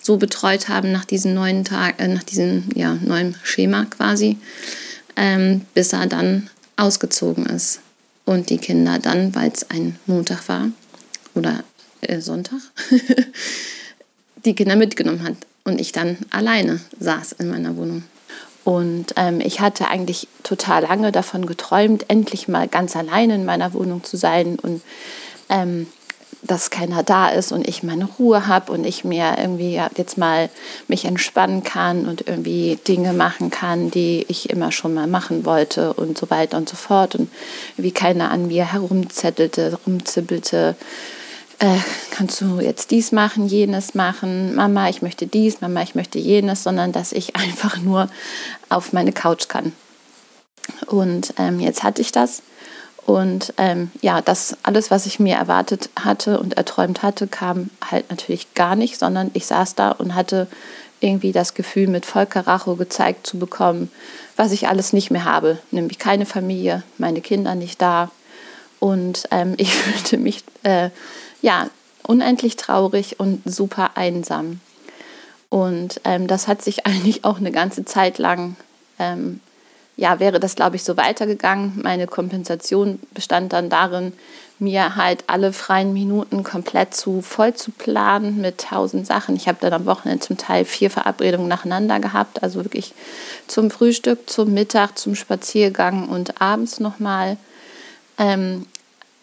so 0.00 0.16
betreut 0.16 0.70
haben 0.70 0.92
nach 0.92 1.04
diesem 1.04 1.34
neuen 1.34 1.62
Tag, 1.62 2.00
äh, 2.00 2.08
nach 2.08 2.22
diesem 2.22 2.70
ja, 2.74 2.94
neuen 3.02 3.36
Schema 3.42 3.84
quasi, 3.84 4.38
ähm, 5.14 5.60
bis 5.74 5.92
er 5.92 6.06
dann 6.06 6.48
ausgezogen 6.76 7.44
ist. 7.44 7.80
Und 8.24 8.48
die 8.48 8.56
Kinder 8.56 8.98
dann, 8.98 9.34
weil 9.34 9.50
es 9.50 9.68
ein 9.68 9.98
Montag 10.06 10.48
war 10.48 10.70
oder 11.34 11.62
äh, 12.00 12.22
Sonntag, 12.22 12.60
die 14.46 14.54
Kinder 14.54 14.76
mitgenommen 14.76 15.22
hat 15.22 15.36
und 15.64 15.82
ich 15.82 15.92
dann 15.92 16.16
alleine 16.30 16.80
saß 16.98 17.32
in 17.32 17.50
meiner 17.50 17.76
Wohnung. 17.76 18.04
Und 18.64 19.12
ähm, 19.16 19.40
ich 19.40 19.60
hatte 19.60 19.88
eigentlich 19.88 20.26
total 20.42 20.82
lange 20.82 21.12
davon 21.12 21.46
geträumt, 21.46 22.06
endlich 22.08 22.48
mal 22.48 22.66
ganz 22.66 22.96
alleine 22.96 23.34
in 23.34 23.44
meiner 23.44 23.74
Wohnung 23.74 24.02
zu 24.02 24.16
sein 24.16 24.58
und 24.58 24.80
ähm, 25.50 25.86
dass 26.44 26.70
keiner 26.70 27.02
da 27.02 27.28
ist 27.28 27.52
und 27.52 27.66
ich 27.66 27.82
meine 27.82 28.04
Ruhe 28.04 28.46
habe 28.46 28.70
und 28.70 28.84
ich 28.84 29.02
mir 29.02 29.36
irgendwie 29.38 29.80
jetzt 29.96 30.18
mal 30.18 30.50
mich 30.88 31.06
entspannen 31.06 31.62
kann 31.62 32.06
und 32.06 32.26
irgendwie 32.26 32.78
Dinge 32.86 33.14
machen 33.14 33.50
kann, 33.50 33.90
die 33.90 34.26
ich 34.28 34.50
immer 34.50 34.70
schon 34.70 34.92
mal 34.92 35.06
machen 35.06 35.46
wollte 35.46 35.94
und 35.94 36.18
so 36.18 36.28
weiter 36.28 36.58
und 36.58 36.68
so 36.68 36.76
fort 36.76 37.14
und 37.14 37.30
wie 37.78 37.92
keiner 37.92 38.30
an 38.30 38.48
mir 38.48 38.70
herumzettelte, 38.70 39.78
rumzibbelte. 39.86 40.76
Äh, 41.58 41.78
kannst 42.10 42.40
du 42.40 42.60
jetzt 42.60 42.90
dies 42.90 43.12
machen, 43.12 43.46
jenes 43.46 43.94
machen, 43.94 44.54
Mama, 44.54 44.88
ich 44.88 45.02
möchte 45.02 45.26
dies, 45.26 45.60
Mama, 45.60 45.82
ich 45.82 45.94
möchte 45.94 46.18
jenes, 46.18 46.62
sondern 46.62 46.92
dass 46.92 47.12
ich 47.12 47.36
einfach 47.36 47.78
nur 47.78 48.08
auf 48.68 48.92
meine 48.92 49.12
Couch 49.12 49.48
kann. 49.48 49.72
Und 50.86 51.34
ähm, 51.38 51.60
jetzt 51.60 51.82
hatte 51.82 52.00
ich 52.00 52.10
das 52.10 52.42
und 53.06 53.52
ähm, 53.58 53.90
ja, 54.00 54.22
das 54.22 54.56
alles, 54.62 54.90
was 54.90 55.04
ich 55.06 55.20
mir 55.20 55.36
erwartet 55.36 55.90
hatte 55.96 56.40
und 56.40 56.56
erträumt 56.56 57.02
hatte, 57.02 57.26
kam 57.26 57.70
halt 57.84 58.08
natürlich 58.10 58.54
gar 58.54 58.76
nicht, 58.76 58.98
sondern 58.98 59.30
ich 59.34 59.46
saß 59.46 59.74
da 59.74 59.90
und 59.90 60.14
hatte 60.14 60.46
irgendwie 61.00 61.32
das 61.32 61.52
Gefühl, 61.52 61.88
mit 61.88 62.06
Volker 62.06 62.46
Racho 62.46 62.76
gezeigt 62.76 63.26
zu 63.26 63.38
bekommen, 63.38 63.90
was 64.36 64.52
ich 64.52 64.68
alles 64.68 64.94
nicht 64.94 65.10
mehr 65.10 65.24
habe. 65.24 65.58
Nämlich 65.70 65.98
keine 65.98 66.24
Familie, 66.24 66.82
meine 66.96 67.20
Kinder 67.20 67.54
nicht 67.54 67.82
da. 67.82 68.10
Und 68.80 69.24
ähm, 69.30 69.54
ich 69.58 69.74
fühlte 69.74 70.16
mich 70.16 70.42
äh, 70.62 70.88
ja 71.44 71.70
unendlich 72.02 72.56
traurig 72.56 73.20
und 73.20 73.42
super 73.44 73.96
einsam. 73.96 74.60
Und 75.48 76.00
ähm, 76.04 76.26
das 76.26 76.48
hat 76.48 76.62
sich 76.62 76.86
eigentlich 76.86 77.24
auch 77.24 77.38
eine 77.38 77.52
ganze 77.52 77.84
Zeit 77.84 78.18
lang 78.18 78.56
ähm, 78.98 79.40
ja, 79.96 80.18
wäre 80.18 80.40
das, 80.40 80.56
glaube 80.56 80.76
ich, 80.76 80.82
so 80.82 80.96
weitergegangen. 80.96 81.80
Meine 81.82 82.06
Kompensation 82.06 82.98
bestand 83.12 83.52
dann 83.52 83.70
darin, 83.70 84.12
mir 84.58 84.96
halt 84.96 85.24
alle 85.26 85.52
freien 85.52 85.92
Minuten 85.92 86.42
komplett 86.42 86.94
zu 86.94 87.22
voll 87.22 87.54
zu 87.54 87.70
planen 87.70 88.40
mit 88.40 88.58
tausend 88.58 89.06
Sachen. 89.06 89.36
Ich 89.36 89.46
habe 89.48 89.58
dann 89.60 89.72
am 89.72 89.86
Wochenende 89.86 90.24
zum 90.24 90.36
Teil 90.36 90.64
vier 90.64 90.90
Verabredungen 90.90 91.48
nacheinander 91.48 92.00
gehabt, 92.00 92.42
also 92.42 92.64
wirklich 92.64 92.92
zum 93.46 93.70
Frühstück, 93.70 94.30
zum 94.30 94.52
Mittag, 94.52 94.98
zum 94.98 95.14
Spaziergang 95.14 96.08
und 96.08 96.40
abends 96.40 96.80
nochmal. 96.80 97.36
Ähm, 98.16 98.66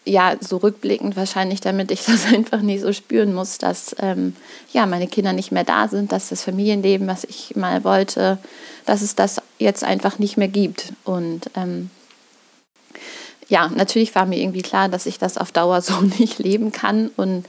ja, 0.04 0.36
so 0.40 0.56
rückblickend 0.56 1.16
wahrscheinlich, 1.16 1.60
damit 1.60 1.90
ich 1.90 2.04
das 2.06 2.26
einfach 2.26 2.60
nicht 2.60 2.82
so 2.82 2.92
spüren 2.92 3.34
muss, 3.34 3.58
dass 3.58 3.94
ähm, 3.98 4.34
ja, 4.72 4.86
meine 4.86 5.06
Kinder 5.06 5.32
nicht 5.32 5.52
mehr 5.52 5.64
da 5.64 5.88
sind, 5.88 6.12
dass 6.12 6.28
das 6.28 6.42
Familienleben, 6.42 7.06
was 7.06 7.24
ich 7.24 7.56
mal 7.56 7.84
wollte, 7.84 8.38
dass 8.86 9.02
es 9.02 9.14
das 9.14 9.40
jetzt 9.58 9.84
einfach 9.84 10.18
nicht 10.18 10.36
mehr 10.36 10.48
gibt. 10.48 10.92
Und 11.04 11.50
ähm, 11.54 11.90
ja, 13.48 13.68
natürlich 13.68 14.14
war 14.14 14.26
mir 14.26 14.38
irgendwie 14.38 14.62
klar, 14.62 14.88
dass 14.88 15.06
ich 15.06 15.18
das 15.18 15.36
auf 15.36 15.52
Dauer 15.52 15.82
so 15.82 16.00
nicht 16.18 16.38
leben 16.38 16.72
kann 16.72 17.10
und 17.16 17.46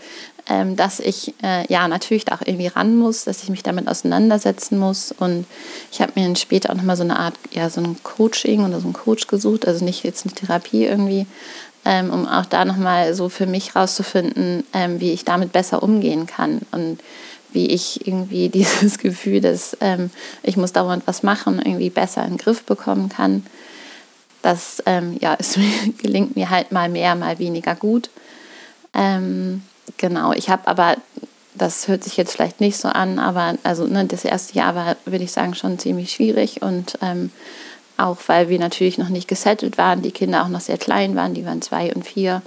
ähm, 0.50 0.76
dass 0.76 1.00
ich 1.00 1.34
äh, 1.42 1.66
ja 1.72 1.88
natürlich 1.88 2.26
da 2.26 2.36
auch 2.36 2.42
irgendwie 2.46 2.68
ran 2.68 2.98
muss, 2.98 3.24
dass 3.24 3.44
ich 3.44 3.50
mich 3.50 3.64
damit 3.64 3.88
auseinandersetzen 3.88 4.78
muss. 4.78 5.14
Und 5.18 5.46
ich 5.92 6.02
habe 6.02 6.12
mir 6.16 6.26
dann 6.26 6.36
später 6.36 6.70
auch 6.70 6.76
nochmal 6.76 6.98
so 6.98 7.04
eine 7.04 7.18
Art, 7.18 7.36
ja, 7.52 7.70
so 7.70 7.80
ein 7.80 7.96
Coaching 8.04 8.66
oder 8.66 8.80
so 8.80 8.86
einen 8.86 8.94
Coach 8.94 9.28
gesucht, 9.28 9.66
also 9.68 9.86
nicht 9.86 10.04
jetzt 10.04 10.26
eine 10.26 10.36
Therapie 10.36 10.84
irgendwie, 10.84 11.26
ähm, 11.86 12.12
um 12.12 12.28
auch 12.28 12.46
da 12.46 12.66
nochmal 12.66 13.14
so 13.14 13.30
für 13.30 13.46
mich 13.46 13.76
rauszufinden, 13.76 14.64
ähm, 14.74 15.00
wie 15.00 15.12
ich 15.12 15.26
damit 15.26 15.52
besser 15.52 15.84
umgehen 15.84 16.28
kann. 16.28 16.62
Und 16.72 17.00
wie 17.54 17.68
ich 17.68 18.06
irgendwie 18.08 18.50
dieses 18.50 18.98
Gefühl, 18.98 19.42
dass 19.42 19.78
ähm, 19.82 20.10
ich 20.42 20.58
muss 20.58 20.74
dauernd 20.74 21.04
was 21.06 21.24
machen, 21.24 21.62
irgendwie 21.64 21.90
besser 21.90 22.24
in 22.24 22.32
den 22.32 22.38
Griff 22.38 22.64
bekommen 22.64 23.10
kann. 23.10 23.46
Das 24.42 24.84
ähm, 24.86 25.18
ja, 25.20 25.36
es 25.40 25.58
gelingt 25.98 26.36
mir 26.36 26.50
halt 26.50 26.72
mal 26.72 26.90
mehr, 26.90 27.16
mal 27.16 27.40
weniger 27.40 27.76
gut. 27.76 28.10
Ähm, 28.94 29.64
genau, 29.98 30.34
ich 30.34 30.50
habe 30.50 30.68
aber, 30.68 30.98
das 31.56 31.88
hört 31.88 32.04
sich 32.04 32.18
jetzt 32.18 32.34
vielleicht 32.34 32.60
nicht 32.60 32.78
so 32.78 32.88
an, 32.88 33.20
aber 33.20 33.56
also 33.64 33.86
ne, 33.86 34.06
das 34.06 34.26
erste 34.26 34.56
Jahr 34.56 34.76
war, 34.76 34.96
würde 35.06 35.24
ich 35.24 35.32
sagen, 35.32 35.56
schon 35.56 35.80
ziemlich 35.80 36.12
schwierig 36.12 36.62
und 36.62 36.98
ähm, 37.02 37.32
auch 38.04 38.18
weil 38.28 38.50
wir 38.50 38.60
natürlich 38.60 38.98
noch 38.98 39.10
nicht 39.10 39.28
gesettelt 39.28 39.78
waren, 39.78 40.02
die 40.02 40.12
Kinder 40.12 40.44
auch 40.44 40.50
noch 40.50 40.60
sehr 40.60 40.78
klein 40.78 41.16
waren, 41.16 41.34
die 41.34 41.46
waren 41.46 41.62
zwei 41.62 41.94
und 41.94 42.06
vier. 42.06 42.42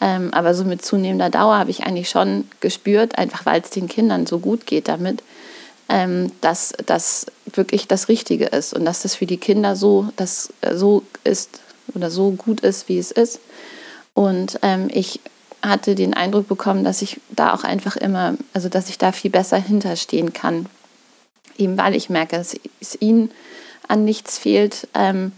Ähm, 0.00 0.34
aber 0.34 0.54
so 0.54 0.64
mit 0.64 0.84
zunehmender 0.84 1.30
Dauer 1.30 1.56
habe 1.56 1.70
ich 1.70 1.84
eigentlich 1.84 2.10
schon 2.10 2.48
gespürt, 2.60 3.16
einfach 3.16 3.46
weil 3.46 3.62
es 3.62 3.70
den 3.70 3.88
Kindern 3.88 4.26
so 4.26 4.38
gut 4.38 4.66
geht 4.66 4.88
damit, 4.88 5.22
ähm, 5.88 6.30
dass 6.42 6.74
das 6.84 7.26
wirklich 7.46 7.88
das 7.88 8.08
Richtige 8.08 8.46
ist 8.46 8.74
und 8.74 8.84
dass 8.84 9.02
das 9.02 9.14
für 9.14 9.26
die 9.26 9.38
Kinder 9.38 9.76
so, 9.76 10.08
das, 10.16 10.52
äh, 10.60 10.74
so 10.74 11.02
ist 11.24 11.60
oder 11.94 12.10
so 12.10 12.32
gut 12.32 12.60
ist, 12.60 12.88
wie 12.88 12.98
es 12.98 13.10
ist. 13.10 13.40
Und 14.12 14.58
ähm, 14.62 14.88
ich 14.92 15.20
hatte 15.62 15.94
den 15.94 16.12
Eindruck 16.12 16.48
bekommen, 16.48 16.84
dass 16.84 17.00
ich 17.00 17.20
da 17.30 17.54
auch 17.54 17.64
einfach 17.64 17.96
immer, 17.96 18.34
also 18.52 18.68
dass 18.68 18.90
ich 18.90 18.98
da 18.98 19.12
viel 19.12 19.30
besser 19.30 19.56
hinterstehen 19.56 20.32
kann. 20.34 20.66
Eben 21.56 21.78
weil 21.78 21.94
ich 21.94 22.10
merke, 22.10 22.36
dass 22.36 22.56
es 22.80 23.00
ihnen 23.00 23.30
an 23.88 24.04
nichts 24.04 24.38
fehlt, 24.38 24.88
ähm, 24.94 25.32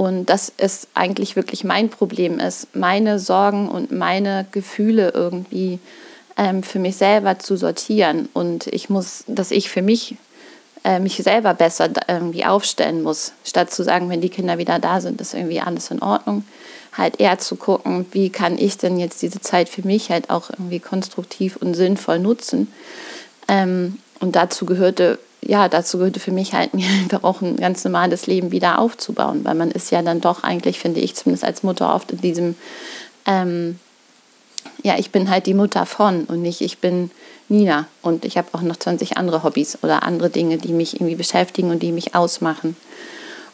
und 0.00 0.30
dass 0.30 0.50
es 0.56 0.88
eigentlich 0.94 1.36
wirklich 1.36 1.62
mein 1.62 1.90
Problem 1.90 2.38
ist, 2.38 2.74
meine 2.74 3.18
Sorgen 3.18 3.68
und 3.68 3.92
meine 3.92 4.46
Gefühle 4.50 5.10
irgendwie 5.14 5.78
ähm, 6.38 6.62
für 6.62 6.78
mich 6.78 6.96
selber 6.96 7.38
zu 7.38 7.56
sortieren. 7.56 8.30
Und 8.32 8.66
ich 8.68 8.88
muss, 8.88 9.24
dass 9.26 9.50
ich 9.50 9.68
für 9.68 9.82
mich 9.82 10.16
äh, 10.84 11.00
mich 11.00 11.16
selber 11.16 11.52
besser 11.52 11.90
irgendwie 12.08 12.46
aufstellen 12.46 13.02
muss, 13.02 13.32
statt 13.44 13.70
zu 13.70 13.82
sagen, 13.82 14.08
wenn 14.08 14.22
die 14.22 14.30
Kinder 14.30 14.56
wieder 14.56 14.78
da 14.78 15.02
sind, 15.02 15.20
ist 15.20 15.34
irgendwie 15.34 15.60
alles 15.60 15.90
in 15.90 16.00
Ordnung. 16.00 16.44
Halt 16.96 17.20
eher 17.20 17.38
zu 17.38 17.56
gucken, 17.56 18.06
wie 18.12 18.30
kann 18.30 18.56
ich 18.56 18.78
denn 18.78 18.98
jetzt 18.98 19.20
diese 19.20 19.42
Zeit 19.42 19.68
für 19.68 19.86
mich 19.86 20.10
halt 20.10 20.30
auch 20.30 20.48
irgendwie 20.48 20.80
konstruktiv 20.80 21.56
und 21.56 21.74
sinnvoll 21.74 22.20
nutzen. 22.20 22.72
Ähm, 23.48 23.98
und 24.20 24.34
dazu 24.34 24.64
gehörte 24.64 25.18
ja, 25.42 25.68
dazu 25.68 25.98
gehörte 25.98 26.20
für 26.20 26.32
mich 26.32 26.54
halt 26.54 26.74
mir 26.74 26.86
auch 27.22 27.40
ein 27.40 27.56
ganz 27.56 27.84
normales 27.84 28.26
Leben 28.26 28.52
wieder 28.52 28.78
aufzubauen, 28.78 29.44
weil 29.44 29.54
man 29.54 29.70
ist 29.70 29.90
ja 29.90 30.02
dann 30.02 30.20
doch 30.20 30.42
eigentlich, 30.42 30.78
finde 30.78 31.00
ich 31.00 31.14
zumindest 31.14 31.44
als 31.44 31.62
Mutter 31.62 31.94
oft 31.94 32.12
in 32.12 32.20
diesem, 32.20 32.56
ähm, 33.26 33.78
ja, 34.82 34.98
ich 34.98 35.10
bin 35.10 35.30
halt 35.30 35.46
die 35.46 35.54
Mutter 35.54 35.86
von 35.86 36.24
und 36.24 36.42
nicht 36.42 36.60
ich 36.60 36.78
bin 36.78 37.10
Nina 37.48 37.86
und 38.02 38.24
ich 38.24 38.38
habe 38.38 38.48
auch 38.52 38.62
noch 38.62 38.76
20 38.76 39.16
andere 39.16 39.42
Hobbys 39.42 39.78
oder 39.82 40.02
andere 40.02 40.30
Dinge, 40.30 40.58
die 40.58 40.72
mich 40.72 40.94
irgendwie 40.94 41.16
beschäftigen 41.16 41.70
und 41.70 41.82
die 41.82 41.92
mich 41.92 42.14
ausmachen. 42.14 42.76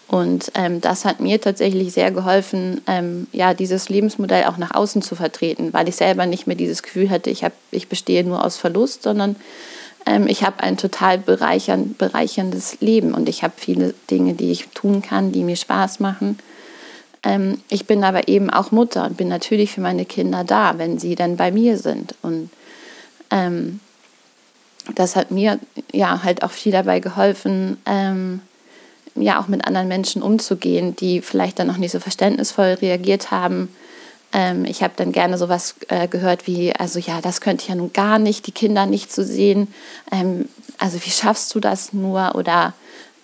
Und 0.09 0.53
ähm, 0.55 0.81
das 0.81 1.05
hat 1.05 1.19
mir 1.19 1.41
tatsächlich 1.41 1.93
sehr 1.93 2.13
geholfen, 2.13 2.81
ähm, 2.87 3.27
ja, 3.33 3.55
dieses 3.55 3.89
Lebensmodell 3.89 4.45
auch 4.45 4.57
nach 4.57 4.73
außen 4.73 5.03
zu 5.03 5.17
vertreten, 5.17 5.73
weil 5.73 5.89
ich 5.89 5.97
selber 5.97 6.27
nicht 6.27 6.47
mehr 6.47 6.55
dieses 6.55 6.85
Gefühl 6.85 7.11
hatte, 7.11 7.31
ich, 7.31 7.43
hab, 7.43 7.53
ich 7.73 7.89
bestehe 7.89 8.23
nur 8.23 8.45
aus 8.45 8.57
Verlust, 8.57 9.03
sondern 9.03 9.35
ähm, 10.07 10.29
ich 10.29 10.45
habe 10.45 10.63
ein 10.63 10.77
total 10.77 11.19
bereichern, 11.19 11.95
bereicherndes 11.99 12.81
Leben 12.81 13.13
und 13.13 13.29
ich 13.29 13.43
habe 13.43 13.55
viele 13.57 13.95
Dinge, 14.11 14.35
die 14.35 14.53
ich 14.53 14.69
tun 14.69 15.03
kann, 15.03 15.33
die 15.33 15.43
mir 15.43 15.57
Spaß 15.57 16.01
machen. 16.01 16.39
Ähm, 17.25 17.61
ich 17.69 17.87
bin 17.87 18.05
aber 18.05 18.29
eben 18.29 18.49
auch 18.49 18.71
Mutter 18.71 19.05
und 19.05 19.17
bin 19.17 19.29
natürlich 19.29 19.73
für 19.73 19.81
meine 19.81 20.05
Kinder 20.05 20.45
da, 20.45 20.79
wenn 20.79 20.99
sie 20.99 21.17
dann 21.17 21.37
bei 21.37 21.51
mir 21.51 21.77
sind. 21.77 22.15
Und 22.23 22.51
ähm, 23.31 23.81
das 24.95 25.17
hat 25.17 25.33
mir 25.33 25.59
ja 25.93 26.23
halt 26.23 26.45
auch 26.45 26.53
viel 26.53 26.73
dabei 26.73 27.01
geholfen, 27.01 27.79
ähm, 27.85 28.41
ja 29.17 29.41
auch 29.41 29.49
mit 29.49 29.67
anderen 29.67 29.89
Menschen 29.89 30.23
umzugehen, 30.23 30.95
die 30.95 31.21
vielleicht 31.21 31.59
dann 31.59 31.67
noch 31.67 31.79
nicht 31.79 31.91
so 31.91 31.99
verständnisvoll 31.99 32.75
reagiert 32.81 33.31
haben 33.33 33.69
ähm, 34.33 34.65
ich 34.65 34.83
habe 34.83 34.95
dann 34.97 35.13
gerne 35.13 35.39
sowas 35.39 35.77
äh, 35.89 36.09
gehört 36.09 36.47
wie, 36.47 36.75
also 36.75 36.99
ja, 36.99 37.21
das 37.21 37.41
könnte 37.41 37.63
ich 37.63 37.69
ja 37.69 37.75
nun 37.75 37.93
gar 37.93 38.19
nicht, 38.19 38.47
die 38.47 38.53
Kinder 38.53 38.87
nicht 38.87 39.13
zu 39.13 39.25
sehen. 39.25 39.73
Ähm, 40.13 40.49
also 40.79 40.99
wie 41.05 41.11
schaffst 41.11 41.55
du 41.55 41.61
das 41.61 41.93
nur? 41.93 42.35
Oder 42.35 42.75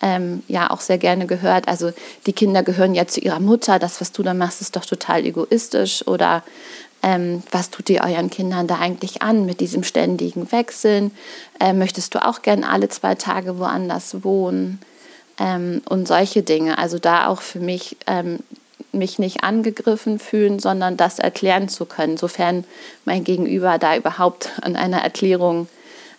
ähm, 0.00 0.42
ja, 0.48 0.70
auch 0.70 0.80
sehr 0.80 0.98
gerne 0.98 1.26
gehört, 1.26 1.68
also 1.68 1.92
die 2.26 2.32
Kinder 2.32 2.62
gehören 2.62 2.94
ja 2.94 3.06
zu 3.06 3.20
ihrer 3.20 3.40
Mutter, 3.40 3.78
das, 3.78 4.00
was 4.00 4.10
du 4.10 4.22
da 4.22 4.34
machst, 4.34 4.60
ist 4.60 4.74
doch 4.74 4.84
total 4.84 5.24
egoistisch. 5.24 6.06
Oder 6.08 6.42
ähm, 7.02 7.42
was 7.50 7.70
tut 7.70 7.88
ihr 7.90 8.02
euren 8.02 8.30
Kindern 8.30 8.66
da 8.66 8.78
eigentlich 8.78 9.22
an 9.22 9.46
mit 9.46 9.60
diesem 9.60 9.84
ständigen 9.84 10.50
Wechseln? 10.50 11.12
Ähm, 11.60 11.78
möchtest 11.78 12.14
du 12.14 12.24
auch 12.24 12.42
gern 12.42 12.64
alle 12.64 12.88
zwei 12.88 13.14
Tage 13.14 13.58
woanders 13.58 14.24
wohnen? 14.24 14.80
Ähm, 15.38 15.82
und 15.88 16.08
solche 16.08 16.42
Dinge. 16.42 16.78
Also 16.78 16.98
da 16.98 17.26
auch 17.28 17.40
für 17.40 17.60
mich 17.60 17.96
ähm, 18.06 18.40
mich 18.92 19.18
nicht 19.18 19.42
angegriffen 19.42 20.18
fühlen, 20.18 20.58
sondern 20.58 20.96
das 20.96 21.18
erklären 21.18 21.68
zu 21.68 21.86
können, 21.86 22.16
sofern 22.16 22.64
mein 23.04 23.24
Gegenüber 23.24 23.78
da 23.78 23.96
überhaupt 23.96 24.50
an 24.60 24.76
einer 24.76 24.98
Erklärung 24.98 25.68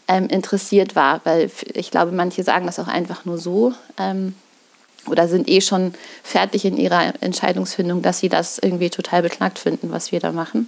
ähm, 0.08 0.27
interessiert 0.27 0.96
war. 0.96 1.22
Weil 1.24 1.50
ich 1.74 1.92
glaube, 1.92 2.12
manche 2.12 2.44
sagen 2.44 2.65
das 2.65 2.80
auch 2.80 2.88
einfach 2.88 3.25
nur 3.25 3.38
so 3.38 3.74
ähm, 3.98 4.36
oder 5.08 5.27
sind 5.27 5.50
eh 5.50 5.62
schon 5.62 5.94
fertig 6.24 6.65
in 6.65 6.77
ihrer 6.77 7.13
Entscheidungsfindung, 7.22 8.01
dass 8.01 8.20
sie 8.20 8.30
das 8.30 8.58
irgendwie 8.58 8.89
total 8.89 9.22
beknackt 9.22 9.60
finden, 9.60 9.92
was 9.92 10.12
wir 10.12 10.20
da 10.20 10.32
machen. 10.32 10.68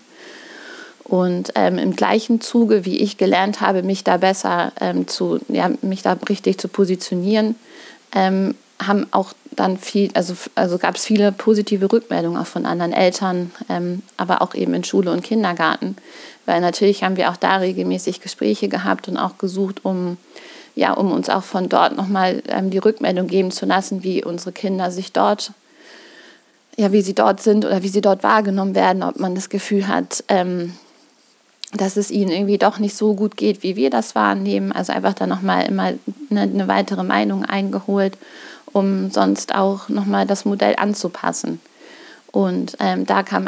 Und 1.04 1.52
ähm, 1.56 1.78
im 1.78 1.96
gleichen 1.96 2.42
Zuge, 2.42 2.84
wie 2.84 2.98
ich 2.98 3.18
gelernt 3.18 3.62
habe, 3.62 3.84
mich 3.84 4.04
da 4.04 4.18
besser 4.18 4.72
ähm, 4.82 5.08
zu, 5.08 5.40
ja, 5.50 5.70
mich 5.82 6.02
da 6.02 6.18
richtig 6.28 6.58
zu 6.58 6.68
positionieren, 6.68 7.56
ähm, 8.14 8.56
haben 8.80 9.08
auch 9.12 9.34
dann 9.52 9.78
viel, 9.78 10.10
also, 10.14 10.36
also 10.56 10.78
gab 10.78 10.96
es 10.96 11.06
viele 11.06 11.32
positive 11.32 11.92
Rückmeldungen 11.92 12.40
auch 12.40 12.48
von 12.48 12.66
anderen 12.66 12.94
Eltern, 12.94 13.52
ähm, 13.70 14.02
aber 14.18 14.42
auch 14.42 14.54
eben 14.54 14.74
in 14.74 14.84
Schule 14.84 15.12
und 15.12 15.24
Kindergarten. 15.24 15.96
Weil 16.46 16.62
natürlich 16.62 17.04
haben 17.04 17.18
wir 17.18 17.32
auch 17.32 17.38
da 17.38 17.58
regelmäßig 17.58 18.22
Gespräche 18.22 18.68
gehabt 18.68 19.08
und 19.08 19.18
auch 19.18 19.38
gesucht, 19.38 19.84
um, 19.84 20.18
ja, 20.76 20.94
um 20.94 21.12
uns 21.12 21.30
auch 21.30 21.44
von 21.44 21.70
dort 21.70 21.96
nochmal 21.96 22.44
ähm, 22.48 22.70
die 22.70 22.78
Rückmeldung 22.78 23.28
geben 23.28 23.52
zu 23.52 23.66
lassen, 23.66 24.04
wie 24.04 24.24
unsere 24.24 24.52
Kinder 24.52 24.92
sich 24.92 25.12
dort, 25.12 25.54
ja, 26.78 26.92
wie 26.92 27.02
sie 27.02 27.16
dort 27.16 27.42
sind 27.42 27.66
oder 27.66 27.82
wie 27.82 27.88
sie 27.90 28.02
dort 28.02 28.24
wahrgenommen 28.24 28.76
werden, 28.76 29.04
ob 29.04 29.20
man 29.20 29.36
das 29.36 29.50
Gefühl 29.50 29.88
hat, 29.88 30.24
ähm, 30.28 30.74
dass 31.72 31.98
es 31.98 32.12
ihnen 32.12 32.32
irgendwie 32.32 32.58
doch 32.58 32.80
nicht 32.80 32.96
so 32.96 33.16
gut 33.16 33.38
geht, 33.38 33.64
wie 33.64 33.76
wir 33.76 33.90
das 33.90 34.16
wahrnehmen. 34.16 34.72
Also 34.72 34.94
einfach 34.94 35.14
dann 35.14 35.30
nochmal 35.30 35.66
immer 35.66 35.94
eine, 36.30 36.42
eine 36.42 36.68
weitere 36.68 37.04
Meinung 37.04 37.46
eingeholt, 37.46 38.18
um 38.76 39.10
sonst 39.10 39.56
auch 39.56 39.88
nochmal 39.88 40.28
das 40.28 40.44
Modell 40.44 40.76
anzupassen. 40.78 41.62
Und 42.34 42.76
ähm, 42.82 43.06
da 43.06 43.24
kam 43.24 43.48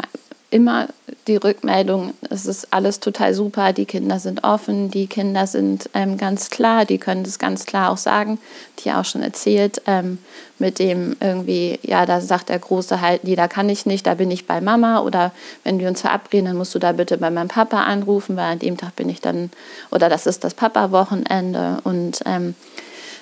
immer 0.50 0.88
die 1.26 1.36
Rückmeldung, 1.36 2.14
es 2.30 2.46
ist 2.46 2.72
alles 2.72 3.00
total 3.00 3.34
super, 3.34 3.74
die 3.74 3.84
Kinder 3.84 4.18
sind 4.18 4.42
offen, 4.42 4.90
die 4.90 5.06
Kinder 5.06 5.46
sind 5.46 5.90
ähm, 5.92 6.16
ganz 6.16 6.48
klar, 6.48 6.86
die 6.86 6.96
können 6.96 7.24
das 7.24 7.38
ganz 7.38 7.66
klar 7.66 7.90
auch 7.90 7.98
sagen, 7.98 8.38
die 8.78 8.90
auch 8.90 9.04
schon 9.04 9.20
erzählt, 9.20 9.82
ähm, 9.86 10.16
mit 10.58 10.78
dem 10.78 11.14
irgendwie, 11.20 11.78
ja, 11.82 12.06
da 12.06 12.22
sagt 12.22 12.48
der 12.48 12.58
Große 12.58 13.02
halt, 13.02 13.24
nee, 13.24 13.36
da 13.36 13.48
kann 13.48 13.68
ich 13.68 13.84
nicht, 13.84 14.06
da 14.06 14.14
bin 14.14 14.30
ich 14.30 14.46
bei 14.46 14.62
Mama 14.62 15.00
oder 15.00 15.32
wenn 15.62 15.78
wir 15.78 15.88
uns 15.88 16.00
verabreden, 16.00 16.46
dann 16.46 16.56
musst 16.56 16.74
du 16.74 16.78
da 16.78 16.92
bitte 16.92 17.18
bei 17.18 17.28
meinem 17.28 17.48
Papa 17.48 17.82
anrufen, 17.82 18.34
weil 18.34 18.52
an 18.52 18.58
dem 18.60 18.78
Tag 18.78 18.96
bin 18.96 19.10
ich 19.10 19.20
dann, 19.20 19.50
oder 19.90 20.08
das 20.08 20.26
ist 20.26 20.42
das 20.42 20.54
Papa-Wochenende 20.54 21.82
und 21.84 22.20
ähm, 22.24 22.54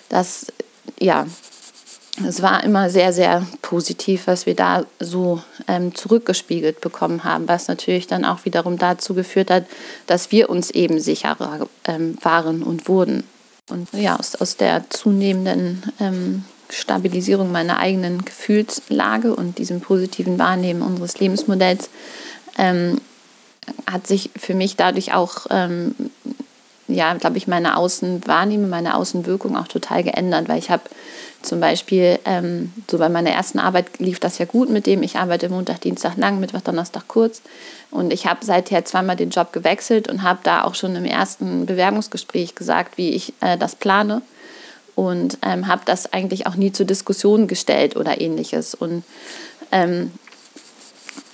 das, 0.09 0.47
ja, 1.01 1.27
es 2.25 2.40
war 2.40 2.64
immer 2.64 2.88
sehr, 2.88 3.12
sehr 3.12 3.46
positiv, 3.62 4.26
was 4.26 4.46
wir 4.46 4.54
da 4.54 4.85
so 5.00 5.42
ähm, 5.68 5.94
zurückgespiegelt 5.94 6.80
bekommen 6.80 7.25
haben, 7.25 7.49
was 7.49 7.68
natürlich 7.68 8.06
dann 8.06 8.25
auch 8.25 8.44
wiederum 8.44 8.78
dazu 8.78 9.14
geführt 9.14 9.50
hat, 9.50 9.66
dass 10.06 10.32
wir 10.32 10.49
uns 10.49 10.70
eben 10.70 10.99
sicherer 10.99 11.68
ähm, 11.85 12.16
waren 12.23 12.62
und 12.62 12.88
wurden. 12.88 13.25
Und 13.68 13.92
ja, 13.92 14.16
aus, 14.16 14.35
aus 14.37 14.56
der 14.56 14.88
zunehmenden 14.88 15.82
ähm, 16.00 16.44
Stabilisierung 16.70 17.52
meiner 17.52 17.78
eigenen 17.78 18.25
Gefühlslage 18.25 19.35
und 19.35 19.58
diesem 19.58 19.80
positiven 19.80 20.38
Wahrnehmen 20.38 20.82
unseres 20.82 21.18
Lebensmodells 21.18 21.90
ähm, 22.56 23.00
hat 23.90 24.06
sich 24.06 24.30
für 24.37 24.54
mich 24.54 24.76
dadurch 24.76 25.12
auch 25.12 25.46
ähm, 25.50 25.94
ja, 26.88 27.14
glaube 27.14 27.37
ich, 27.37 27.49
meine 27.49 27.76
Außenwahrnehmung, 27.76 28.68
meine 28.68 28.96
Außenwirkung 28.96 29.56
auch 29.56 29.68
total 29.68 30.04
geändert, 30.04 30.49
weil 30.49 30.58
ich 30.58 30.70
habe 30.70 30.85
zum 31.47 31.61
Beispiel, 31.61 32.19
ähm, 32.25 32.73
so 32.91 32.99
bei 32.99 33.09
meiner 33.09 33.31
ersten 33.31 33.59
Arbeit 33.59 33.99
lief 33.99 34.21
das 34.21 34.38
ja 34.38 34.45
gut 34.45 34.69
mit 34.69 34.87
dem. 34.87 35.03
Ich 35.03 35.17
arbeite 35.17 35.49
Montag, 35.49 35.81
Dienstag 35.81 36.17
lang, 36.17 36.41
Mittwoch, 36.41 36.61
Donnerstag 36.61 37.09
kurz. 37.09 37.43
Und 37.91 38.12
ich 38.12 38.26
habe 38.26 38.45
seither 38.45 38.85
zweimal 38.85 39.17
den 39.17 39.31
Job 39.31 39.53
gewechselt 39.53 40.09
und 40.09 40.23
habe 40.23 40.41
da 40.43 40.65
auch 40.65 40.75
schon 40.75 40.97
im 40.97 41.05
ersten 41.05 41.67
Bewerbungsgespräch 41.67 42.55
gesagt, 42.55 42.99
wie 42.99 43.11
ich 43.11 43.33
äh, 43.41 43.57
das 43.57 43.76
plane. 43.76 44.23
Und 44.95 45.38
ähm, 45.43 45.67
habe 45.67 45.83
das 45.85 46.12
eigentlich 46.12 46.47
auch 46.47 46.57
nie 46.57 46.73
zur 46.73 46.87
Diskussion 46.87 47.47
gestellt 47.47 47.97
oder 47.97 48.21
ähnliches. 48.21 48.75
Und 48.75 49.05
ähm, 49.71 50.12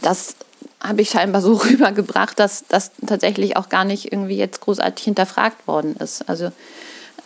das 0.01 0.37
habe 0.81 1.03
ich 1.03 1.11
scheinbar 1.11 1.41
so 1.41 1.55
rübergebracht, 1.65 2.39
dass 2.39 2.65
das 2.69 2.91
tatsächlich 3.07 3.57
auch 3.57 3.69
gar 3.69 3.85
nicht 3.85 4.13
irgendwie 4.13 4.37
jetzt 4.37 4.61
großartig 4.61 5.05
hinterfragt 5.05 5.67
worden 5.67 5.97
ist. 5.97 6.29
Also 6.29 6.53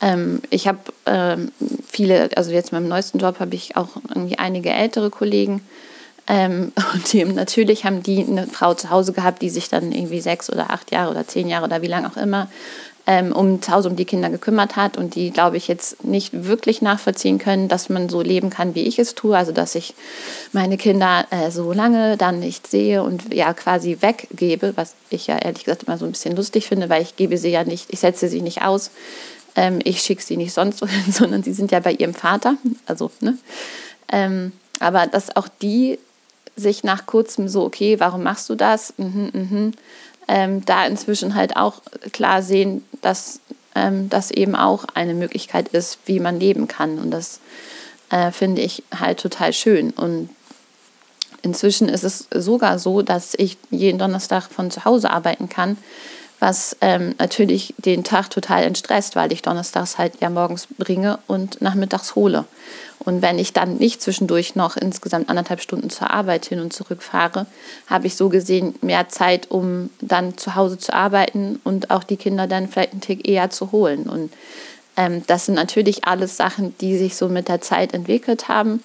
ähm, 0.00 0.43
ich 0.50 0.69
habe 0.69 0.79
ähm, 1.07 1.53
viele, 1.87 2.31
also 2.37 2.50
jetzt 2.50 2.73
in 2.73 2.79
meinem 2.79 2.88
neuesten 2.88 3.19
Job 3.19 3.41
habe 3.41 3.55
ich 3.55 3.76
auch 3.76 3.88
irgendwie 4.09 4.38
einige 4.38 4.71
ältere 4.71 5.11
Kollegen. 5.11 5.62
Ähm, 6.26 6.73
und 6.95 7.12
die, 7.12 7.25
natürlich 7.25 7.85
haben 7.85 8.03
die 8.03 8.25
eine 8.25 8.47
Frau 8.47 8.75
zu 8.75 8.91
Hause 8.91 9.12
gehabt, 9.12 9.43
die 9.43 9.50
sich 9.50 9.69
dann 9.69 9.93
irgendwie 9.93 10.21
sechs 10.21 10.50
oder 10.50 10.71
acht 10.71 10.91
Jahre 10.91 11.11
oder 11.11 11.26
zehn 11.26 11.49
Jahre 11.49 11.67
oder 11.67 11.83
wie 11.83 11.88
lange 11.88 12.09
auch 12.09 12.17
immer 12.17 12.49
ähm, 13.07 13.32
um 13.32 13.63
zu 13.63 13.73
Hause 13.73 13.89
um 13.89 13.97
die 13.97 14.04
Kinder 14.04 14.30
gekümmert 14.30 14.75
hat 14.75 14.97
und 14.97 15.15
die, 15.15 15.30
glaube 15.30 15.56
ich, 15.56 15.69
jetzt 15.69 16.04
nicht 16.04 16.45
wirklich 16.45 16.82
nachvollziehen 16.82 17.39
können, 17.39 17.69
dass 17.69 17.89
man 17.89 18.09
so 18.09 18.21
leben 18.21 18.50
kann, 18.50 18.75
wie 18.75 18.82
ich 18.82 18.99
es 18.99 19.15
tue. 19.15 19.37
Also, 19.37 19.52
dass 19.52 19.76
ich 19.76 19.95
meine 20.52 20.76
Kinder 20.76 21.25
äh, 21.30 21.50
so 21.50 21.73
lange 21.73 22.17
dann 22.17 22.41
nicht 22.41 22.67
sehe 22.67 23.02
und 23.04 23.32
ja 23.32 23.54
quasi 23.54 23.99
weggebe, 24.00 24.73
was 24.76 24.95
ich 25.09 25.28
ja 25.28 25.39
ehrlich 25.39 25.65
gesagt 25.65 25.85
immer 25.85 25.99
so 25.99 26.04
ein 26.04 26.13
bisschen 26.13 26.35
lustig 26.35 26.67
finde, 26.67 26.89
weil 26.89 27.02
ich 27.02 27.15
gebe 27.15 27.39
sie 27.39 27.50
ja 27.50 27.63
nicht, 27.63 27.87
ich 27.91 28.00
setze 28.00 28.28
sie 28.28 28.43
nicht 28.43 28.63
aus 28.63 28.91
ähm, 29.56 29.80
ich 29.82 30.02
schicke 30.02 30.23
sie 30.23 30.36
nicht 30.36 30.52
sonst 30.52 30.80
wohin, 30.82 31.04
sondern 31.12 31.42
sie 31.42 31.52
sind 31.52 31.73
ja 31.73 31.80
bei 31.80 31.92
ihrem 31.92 32.14
Vater. 32.14 32.56
Also, 32.86 33.10
ne? 33.21 33.36
Ähm, 34.12 34.52
aber 34.78 35.06
dass 35.06 35.34
auch 35.34 35.49
die 35.49 35.99
sich 36.54 36.84
nach 36.84 37.06
kurzem 37.06 37.49
so, 37.49 37.64
okay, 37.64 37.99
warum 37.99 38.23
machst 38.23 38.49
du 38.49 38.54
das? 38.54 38.95
Mhm, 38.99 39.30
mhm, 39.32 39.73
ähm, 40.28 40.64
da 40.64 40.86
inzwischen 40.86 41.34
halt 41.34 41.56
auch 41.56 41.82
klar 42.12 42.42
sehen, 42.42 42.84
dass 43.02 43.40
ähm, 43.75 44.08
das 44.08 44.30
eben 44.30 44.56
auch 44.56 44.84
eine 44.95 45.14
Möglichkeit 45.14 45.69
ist, 45.69 45.99
wie 46.06 46.21
man 46.21 46.40
leben 46.40 46.66
kann. 46.66 46.99
Und 46.99 47.10
das 47.10 47.40
äh, 48.10 48.30
finde 48.32 48.62
ich 48.62 48.82
halt 48.99 49.21
total 49.21 49.52
schön. 49.52 49.90
Und 49.90 50.30
inzwischen 51.42 51.88
ist 51.88 52.04
es 52.04 52.26
sogar 52.34 52.78
so, 52.78 53.02
dass 53.02 53.34
ich 53.36 53.58
jeden 53.71 53.99
Donnerstag 53.99 54.50
von 54.50 54.71
zu 54.71 54.84
Hause 54.84 55.10
arbeiten 55.10 55.49
kann, 55.49 55.76
was 56.38 56.76
ähm, 56.80 57.14
natürlich 57.18 57.75
den 57.78 58.04
Tag 58.04 58.30
total 58.30 58.64
entstresst, 58.64 59.16
weil 59.16 59.32
ich 59.32 59.42
donnerstags 59.42 59.99
halt 59.99 60.20
ja 60.20 60.28
morgens 60.28 60.68
bringe 60.78 61.18
und 61.26 61.60
nachmittags 61.62 62.14
hole. 62.14 62.44
Und 62.99 63.22
wenn 63.22 63.38
ich 63.38 63.52
dann 63.52 63.76
nicht 63.76 64.02
zwischendurch 64.02 64.54
noch 64.54 64.76
insgesamt 64.76 65.28
anderthalb 65.28 65.60
Stunden 65.60 65.90
zur 65.90 66.10
Arbeit 66.10 66.46
hin 66.46 66.60
und 66.60 66.72
zurück 66.72 67.02
fahre, 67.02 67.46
habe 67.86 68.06
ich 68.06 68.16
so 68.16 68.28
gesehen 68.28 68.75
mehr 68.80 69.08
Zeit, 69.08 69.50
um 69.50 69.90
dann 70.00 70.36
zu 70.36 70.54
Hause 70.54 70.78
zu 70.78 70.92
arbeiten 70.92 71.60
und 71.62 71.90
auch 71.90 72.04
die 72.04 72.16
Kinder 72.16 72.46
dann 72.46 72.68
vielleicht 72.68 72.92
einen 72.92 73.00
Tick 73.00 73.28
eher 73.28 73.50
zu 73.50 73.72
holen. 73.72 74.04
Und 74.04 74.32
ähm, 74.96 75.22
das 75.26 75.46
sind 75.46 75.54
natürlich 75.54 76.04
alles 76.04 76.36
Sachen, 76.36 76.76
die 76.78 76.99
sich 76.99 77.16
so 77.16 77.28
mit 77.28 77.49
der 77.49 77.60
Zeit 77.60 77.94
entwickelt 77.94 78.49
haben 78.49 78.82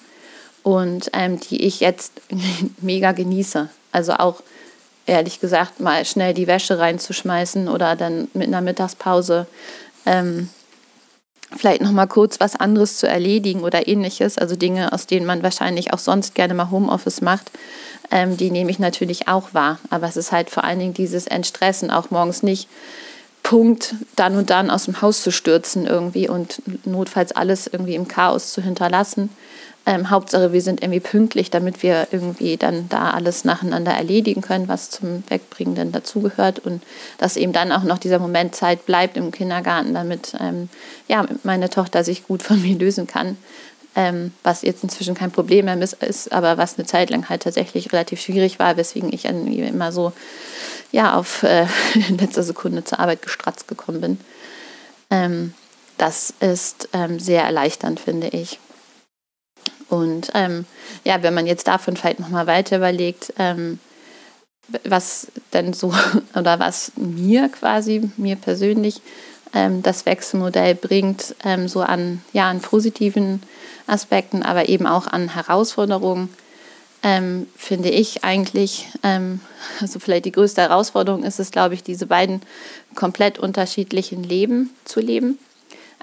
und 0.62 1.10
ähm, 1.12 1.40
die 1.40 1.64
ich 1.64 1.80
jetzt 1.80 2.12
mega 2.80 3.12
genieße. 3.12 3.68
Also 3.90 4.14
auch 4.14 4.42
ehrlich 5.06 5.40
gesagt 5.40 5.80
mal 5.80 6.04
schnell 6.04 6.34
die 6.34 6.46
Wäsche 6.46 6.78
reinzuschmeißen 6.78 7.68
oder 7.68 7.96
dann 7.96 8.28
mit 8.34 8.48
einer 8.48 8.60
Mittagspause 8.60 9.46
ähm, 10.06 10.48
vielleicht 11.56 11.82
noch 11.82 11.92
mal 11.92 12.06
kurz 12.06 12.40
was 12.40 12.56
anderes 12.56 12.98
zu 12.98 13.06
erledigen 13.06 13.62
oder 13.62 13.86
ähnliches, 13.88 14.38
also 14.38 14.56
Dinge, 14.56 14.92
aus 14.92 15.06
denen 15.06 15.26
man 15.26 15.42
wahrscheinlich 15.42 15.92
auch 15.92 15.98
sonst 15.98 16.34
gerne 16.34 16.54
mal 16.54 16.70
Homeoffice 16.70 17.20
macht, 17.20 17.50
ähm, 18.10 18.36
die 18.36 18.50
nehme 18.50 18.70
ich 18.70 18.78
natürlich 18.78 19.28
auch 19.28 19.54
wahr. 19.54 19.78
Aber 19.90 20.06
es 20.06 20.16
ist 20.16 20.32
halt 20.32 20.50
vor 20.50 20.64
allen 20.64 20.78
Dingen 20.78 20.94
dieses 20.94 21.26
Entstressen, 21.26 21.90
auch 21.90 22.10
morgens 22.10 22.42
nicht 22.42 22.68
Punkt 23.42 23.96
dann 24.16 24.36
und 24.36 24.50
dann 24.50 24.70
aus 24.70 24.84
dem 24.84 25.02
Haus 25.02 25.22
zu 25.22 25.32
stürzen 25.32 25.86
irgendwie 25.86 26.28
und 26.28 26.62
notfalls 26.86 27.32
alles 27.32 27.66
irgendwie 27.66 27.96
im 27.96 28.06
Chaos 28.06 28.52
zu 28.52 28.62
hinterlassen, 28.62 29.30
ähm, 29.84 30.10
Hauptsache, 30.10 30.52
wir 30.52 30.62
sind 30.62 30.80
irgendwie 30.80 31.00
pünktlich, 31.00 31.50
damit 31.50 31.82
wir 31.82 32.08
irgendwie 32.12 32.56
dann 32.56 32.88
da 32.88 33.10
alles 33.10 33.44
nacheinander 33.44 33.92
erledigen 33.92 34.40
können, 34.40 34.68
was 34.68 34.90
zum 34.90 35.24
Wegbringen 35.28 35.74
dann 35.74 35.92
dazugehört. 35.92 36.60
Und 36.60 36.82
dass 37.18 37.36
eben 37.36 37.52
dann 37.52 37.72
auch 37.72 37.82
noch 37.82 37.98
dieser 37.98 38.20
Moment 38.20 38.54
Zeit 38.54 38.86
bleibt 38.86 39.16
im 39.16 39.32
Kindergarten, 39.32 39.92
damit 39.92 40.34
ähm, 40.40 40.68
ja, 41.08 41.26
meine 41.42 41.68
Tochter 41.68 42.04
sich 42.04 42.26
gut 42.26 42.42
von 42.42 42.62
mir 42.62 42.78
lösen 42.78 43.06
kann. 43.06 43.36
Ähm, 43.94 44.32
was 44.42 44.62
jetzt 44.62 44.82
inzwischen 44.82 45.14
kein 45.14 45.32
Problem 45.32 45.66
mehr 45.66 45.78
ist, 45.78 46.32
aber 46.32 46.56
was 46.56 46.78
eine 46.78 46.86
Zeit 46.86 47.10
lang 47.10 47.28
halt 47.28 47.42
tatsächlich 47.42 47.92
relativ 47.92 48.22
schwierig 48.22 48.58
war, 48.58 48.78
weswegen 48.78 49.12
ich 49.12 49.26
immer 49.26 49.92
so 49.92 50.14
ja, 50.92 51.14
auf 51.14 51.42
äh, 51.42 51.66
letzter 52.08 52.42
Sekunde 52.42 52.84
zur 52.84 53.00
Arbeit 53.00 53.20
gestratzt 53.20 53.68
gekommen 53.68 54.00
bin. 54.00 54.20
Ähm, 55.10 55.52
das 55.98 56.32
ist 56.40 56.88
ähm, 56.94 57.18
sehr 57.18 57.42
erleichternd, 57.42 58.00
finde 58.00 58.28
ich. 58.28 58.58
Und 59.88 60.30
ähm, 60.34 60.64
ja, 61.04 61.22
wenn 61.22 61.34
man 61.34 61.46
jetzt 61.46 61.68
davon 61.68 61.96
vielleicht 61.96 62.20
nochmal 62.20 62.46
weiter 62.46 62.78
überlegt, 62.78 63.34
ähm, 63.38 63.78
was 64.84 65.28
denn 65.52 65.72
so 65.72 65.92
oder 66.34 66.58
was 66.58 66.92
mir 66.96 67.48
quasi, 67.48 68.10
mir 68.16 68.36
persönlich 68.36 69.00
ähm, 69.54 69.82
das 69.82 70.06
Wechselmodell 70.06 70.74
bringt, 70.74 71.34
ähm, 71.44 71.68
so 71.68 71.80
an, 71.80 72.22
ja, 72.32 72.48
an 72.48 72.60
positiven 72.60 73.42
Aspekten, 73.86 74.42
aber 74.42 74.68
eben 74.68 74.86
auch 74.86 75.06
an 75.06 75.34
Herausforderungen, 75.34 76.30
ähm, 77.02 77.48
finde 77.56 77.90
ich 77.90 78.24
eigentlich, 78.24 78.88
ähm, 79.02 79.40
also 79.80 79.98
vielleicht 79.98 80.24
die 80.24 80.32
größte 80.32 80.62
Herausforderung 80.62 81.24
ist 81.24 81.40
es, 81.40 81.50
glaube 81.50 81.74
ich, 81.74 81.82
diese 81.82 82.06
beiden 82.06 82.40
komplett 82.94 83.38
unterschiedlichen 83.38 84.22
Leben 84.22 84.70
zu 84.84 85.00
leben. 85.00 85.38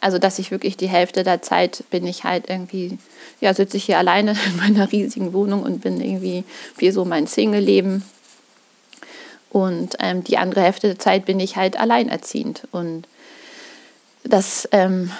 Also, 0.02 0.18
dass 0.18 0.40
ich 0.40 0.52
wirklich 0.52 0.78
die 0.78 0.88
Hälfte 0.88 1.24
der 1.24 1.42
Zeit 1.42 1.84
bin 1.90 2.06
ich 2.08 2.24
halt 2.24 2.50
irgendwie, 2.50 2.98
ja, 3.42 3.54
sitze 3.54 3.78
ich 3.78 3.86
hier 3.86 3.98
alleine 3.98 4.32
in 4.46 4.58
meiner 4.58 4.92
riesigen 4.92 5.34
Wohnung 5.34 5.64
und 5.64 5.82
bin 5.82 6.00
irgendwie 6.00 6.44
wie 6.78 6.92
so 6.92 7.06
mein 7.06 7.28
Single-Leben. 7.28 8.04
Und 9.52 9.96
ähm, 10.00 10.24
die 10.24 10.38
andere 10.38 10.62
Hälfte 10.62 10.88
der 10.88 11.00
Zeit 11.00 11.26
bin 11.26 11.40
ich 11.40 11.56
halt 11.56 11.80
alleinerziehend. 11.80 12.68
Und 12.72 13.08
das, 14.24 14.70
ähm, 14.72 15.12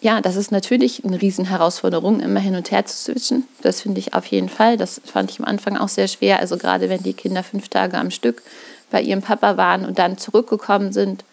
ja, 0.00 0.20
das 0.20 0.36
ist 0.36 0.50
natürlich 0.50 1.04
eine 1.04 1.20
Riesenherausforderung, 1.20 2.20
immer 2.20 2.40
hin 2.40 2.56
und 2.56 2.70
her 2.70 2.86
zu 2.86 2.96
switchen. 2.96 3.46
Das 3.60 3.82
finde 3.82 3.98
ich 3.98 4.14
auf 4.14 4.24
jeden 4.26 4.48
Fall. 4.48 4.76
Das 4.76 5.00
fand 5.04 5.30
ich 5.30 5.38
am 5.40 5.44
Anfang 5.44 5.76
auch 5.76 5.88
sehr 5.88 6.08
schwer. 6.08 6.40
Also 6.40 6.56
gerade 6.56 6.88
wenn 6.88 7.02
die 7.02 7.12
Kinder 7.12 7.42
fünf 7.42 7.68
Tage 7.68 7.98
am 7.98 8.10
Stück 8.10 8.42
bei 8.90 9.02
ihrem 9.02 9.20
Papa 9.20 9.56
waren 9.56 9.84
und 9.84 9.98
dann 9.98 10.16
zurückgekommen 10.16 10.92
sind, 10.92 11.24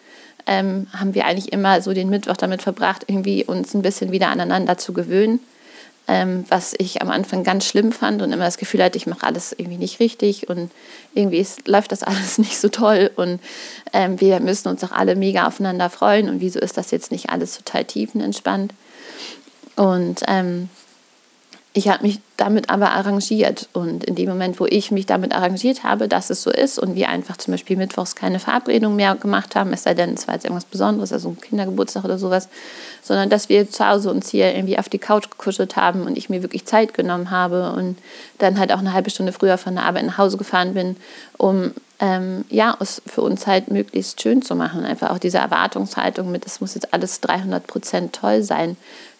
ähm, 0.46 0.86
haben 0.92 1.14
wir 1.14 1.24
eigentlich 1.24 1.52
immer 1.52 1.80
so 1.80 1.92
den 1.92 2.10
Mittwoch 2.10 2.36
damit 2.36 2.62
verbracht, 2.62 3.04
irgendwie 3.06 3.44
uns 3.44 3.74
ein 3.74 3.82
bisschen 3.82 4.12
wieder 4.12 4.28
aneinander 4.28 4.78
zu 4.78 4.92
gewöhnen 4.92 5.40
ähm, 6.06 6.44
was 6.48 6.74
ich 6.78 7.00
am 7.00 7.10
Anfang 7.10 7.44
ganz 7.44 7.64
schlimm 7.66 7.90
fand 7.90 8.20
und 8.20 8.32
immer 8.32 8.44
das 8.44 8.58
Gefühl 8.58 8.82
hatte, 8.82 8.98
ich 8.98 9.06
mache 9.06 9.26
alles 9.26 9.52
irgendwie 9.56 9.78
nicht 9.78 10.00
richtig 10.00 10.48
und 10.48 10.70
irgendwie 11.14 11.38
ist, 11.38 11.66
läuft 11.66 11.92
das 11.92 12.02
alles 12.02 12.38
nicht 12.38 12.58
so 12.58 12.68
toll 12.68 13.10
und 13.16 13.40
ähm, 13.92 14.20
wir 14.20 14.40
müssen 14.40 14.68
uns 14.68 14.84
auch 14.84 14.92
alle 14.92 15.16
mega 15.16 15.46
aufeinander 15.46 15.88
freuen 15.90 16.28
und 16.28 16.40
wieso 16.40 16.60
ist 16.60 16.76
das 16.76 16.90
jetzt 16.90 17.10
nicht 17.10 17.30
alles 17.30 17.56
total 17.56 17.84
tiefenentspannt. 17.84 18.72
Und 19.76 20.22
ähm, 20.28 20.68
ich 21.76 21.88
habe 21.88 22.04
mich 22.04 22.20
damit 22.36 22.70
aber 22.70 22.92
arrangiert. 22.92 23.68
Und 23.72 24.04
in 24.04 24.14
dem 24.14 24.28
Moment, 24.28 24.60
wo 24.60 24.66
ich 24.66 24.92
mich 24.92 25.06
damit 25.06 25.34
arrangiert 25.34 25.82
habe, 25.82 26.06
dass 26.06 26.30
es 26.30 26.42
so 26.42 26.50
ist 26.50 26.78
und 26.78 26.94
wir 26.94 27.08
einfach 27.08 27.36
zum 27.36 27.52
Beispiel 27.52 27.76
mittwochs 27.76 28.14
keine 28.14 28.38
Verabredung 28.38 28.94
mehr 28.94 29.16
gemacht 29.16 29.56
haben, 29.56 29.72
es 29.72 29.82
sei 29.82 29.92
denn, 29.92 30.14
es 30.14 30.28
war 30.28 30.34
jetzt 30.34 30.44
irgendwas 30.44 30.66
Besonderes, 30.66 31.12
also 31.12 31.30
ein 31.30 31.40
Kindergeburtstag 31.40 32.04
oder 32.04 32.16
sowas, 32.16 32.48
sondern 33.02 33.28
dass 33.28 33.48
wir 33.48 33.68
zu 33.68 33.86
Hause 33.86 34.10
uns 34.12 34.30
hier 34.30 34.54
irgendwie 34.54 34.78
auf 34.78 34.88
die 34.88 34.98
Couch 34.98 35.28
gekuschelt 35.30 35.74
haben 35.74 36.02
und 36.02 36.16
ich 36.16 36.30
mir 36.30 36.42
wirklich 36.42 36.64
Zeit 36.64 36.94
genommen 36.94 37.32
habe 37.32 37.72
und 37.72 37.98
dann 38.38 38.60
halt 38.60 38.72
auch 38.72 38.78
eine 38.78 38.92
halbe 38.92 39.10
Stunde 39.10 39.32
früher 39.32 39.58
von 39.58 39.74
der 39.74 39.84
Arbeit 39.84 40.06
nach 40.06 40.18
Hause 40.18 40.36
gefahren 40.36 40.74
bin, 40.74 40.96
um 41.38 41.72
ähm, 42.00 42.44
ja, 42.50 42.76
es 42.80 43.02
für 43.06 43.22
uns 43.22 43.46
halt 43.46 43.70
möglichst 43.70 44.20
schön 44.20 44.42
zu 44.42 44.56
machen. 44.56 44.84
Einfach 44.84 45.10
auch 45.10 45.18
diese 45.18 45.38
Erwartungshaltung 45.38 46.30
mit, 46.30 46.44
es 46.44 46.60
muss 46.60 46.74
jetzt 46.74 46.92
alles 46.92 47.20
300 47.20 47.66
Prozent 47.66 48.14
toll 48.14 48.42
sein, 48.42 48.76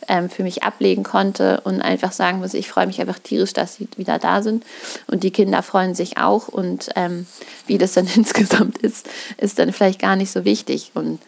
ähm, 0.08 0.28
für 0.28 0.42
mich 0.42 0.64
ablegen 0.64 1.02
konnte 1.02 1.60
und 1.62 1.80
einfach 1.80 2.12
sagen 2.12 2.38
muss, 2.38 2.52
ich 2.54 2.68
freue 2.68 2.86
mich 2.86 3.00
einfach 3.00 3.18
tierisch, 3.18 3.52
dass 3.52 3.76
sie 3.76 3.88
wieder 3.96 4.18
da 4.18 4.42
sind. 4.42 4.64
Und 5.06 5.22
die 5.22 5.30
Kinder 5.30 5.62
freuen 5.62 5.94
sich 5.94 6.18
auch. 6.18 6.48
Und 6.48 6.90
ähm, 6.96 7.26
wie 7.66 7.78
das 7.78 7.92
dann 7.92 8.06
insgesamt 8.14 8.78
ist, 8.78 9.08
ist 9.38 9.58
dann 9.58 9.72
vielleicht 9.72 10.00
gar 10.00 10.16
nicht 10.16 10.32
so 10.32 10.44
wichtig. 10.44 10.90
Und 10.94 11.20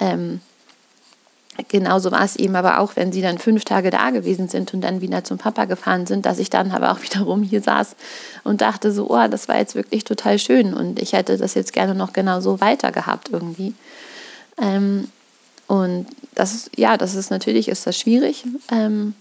ähm, 0.00 0.40
genauso 1.68 2.10
war 2.12 2.24
es 2.24 2.36
eben 2.36 2.54
aber 2.56 2.78
auch, 2.78 2.96
wenn 2.96 3.12
sie 3.12 3.22
dann 3.22 3.38
fünf 3.38 3.64
Tage 3.64 3.90
da 3.90 4.10
gewesen 4.10 4.48
sind 4.48 4.72
und 4.74 4.80
dann 4.82 5.00
wieder 5.00 5.24
zum 5.24 5.38
Papa 5.38 5.64
gefahren 5.64 6.06
sind, 6.06 6.26
dass 6.26 6.38
ich 6.38 6.50
dann 6.50 6.70
aber 6.70 6.92
auch 6.92 7.02
wiederum 7.02 7.42
hier 7.42 7.60
saß 7.60 7.96
und 8.44 8.60
dachte 8.60 8.92
so, 8.92 9.10
oh, 9.10 9.28
das 9.28 9.48
war 9.48 9.58
jetzt 9.58 9.74
wirklich 9.74 10.04
total 10.04 10.38
schön 10.38 10.74
und 10.74 11.00
ich 11.00 11.12
hätte 11.12 11.36
das 11.36 11.54
jetzt 11.54 11.72
gerne 11.72 11.94
noch 11.94 12.12
genau 12.12 12.40
so 12.40 12.60
weiter 12.60 12.92
gehabt 12.92 13.30
irgendwie. 13.32 13.74
Ähm, 14.60 15.08
und 15.66 16.06
das 16.34 16.54
ist, 16.54 16.70
ja, 16.76 16.96
das 16.96 17.14
ist 17.14 17.30
natürlich, 17.30 17.68
ist 17.68 17.86
das 17.86 17.98
schwierig. 17.98 18.44
Ähm, 18.72 19.14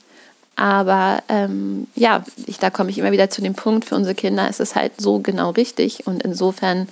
aber 0.56 1.22
ähm, 1.30 1.88
ja, 1.96 2.24
ich, 2.48 2.58
da 2.58 2.70
komme 2.70 2.90
ich 2.90 2.98
immer 2.98 3.12
wieder 3.12 3.30
zu 3.30 3.42
dem 3.42 3.54
Punkt, 3.54 3.86
für 3.86 3.96
unsere 3.96 4.16
Kinder 4.16 4.50
ist 4.50 4.60
es 4.60 4.76
halt 4.76 4.94
so 4.98 5.20
genau 5.20 5.52
richtig. 5.52 6.08
Und 6.08 6.24
insofern 6.24 6.88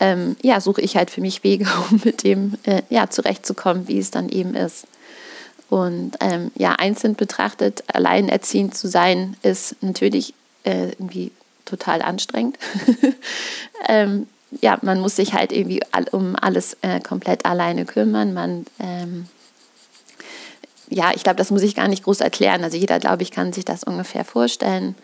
ähm, 0.00 0.36
ja, 0.42 0.60
suche 0.60 0.80
ich 0.80 0.96
halt 0.96 1.10
für 1.10 1.20
mich 1.20 1.44
Wege, 1.44 1.66
um 1.90 2.00
mit 2.04 2.22
dem 2.24 2.54
äh, 2.64 2.82
ja, 2.90 3.10
zurechtzukommen, 3.10 3.88
wie 3.88 3.98
es 3.98 4.10
dann 4.10 4.28
eben 4.28 4.54
ist. 4.54 4.86
Und 5.70 6.12
ähm, 6.20 6.50
ja, 6.54 6.72
einzeln 6.72 7.14
betrachtet, 7.14 7.84
alleinerziehend 7.88 8.74
zu 8.74 8.88
sein, 8.88 9.36
ist 9.42 9.76
natürlich 9.82 10.32
äh, 10.64 10.90
irgendwie 10.92 11.30
total 11.66 12.00
anstrengend. 12.00 12.58
ähm, 13.88 14.26
ja, 14.62 14.78
man 14.80 15.00
muss 15.00 15.16
sich 15.16 15.34
halt 15.34 15.52
irgendwie 15.52 15.82
um 16.12 16.34
alles 16.40 16.76
äh, 16.80 17.00
komplett 17.00 17.44
alleine 17.44 17.84
kümmern. 17.84 18.32
Man, 18.32 18.64
ähm, 18.80 19.26
ja, 20.88 21.12
ich 21.14 21.22
glaube, 21.22 21.36
das 21.36 21.50
muss 21.50 21.62
ich 21.62 21.74
gar 21.74 21.88
nicht 21.88 22.04
groß 22.04 22.20
erklären. 22.20 22.64
Also 22.64 22.78
jeder, 22.78 22.98
glaube 22.98 23.22
ich, 23.22 23.30
kann 23.30 23.52
sich 23.52 23.66
das 23.66 23.84
ungefähr 23.84 24.24
vorstellen. 24.24 24.94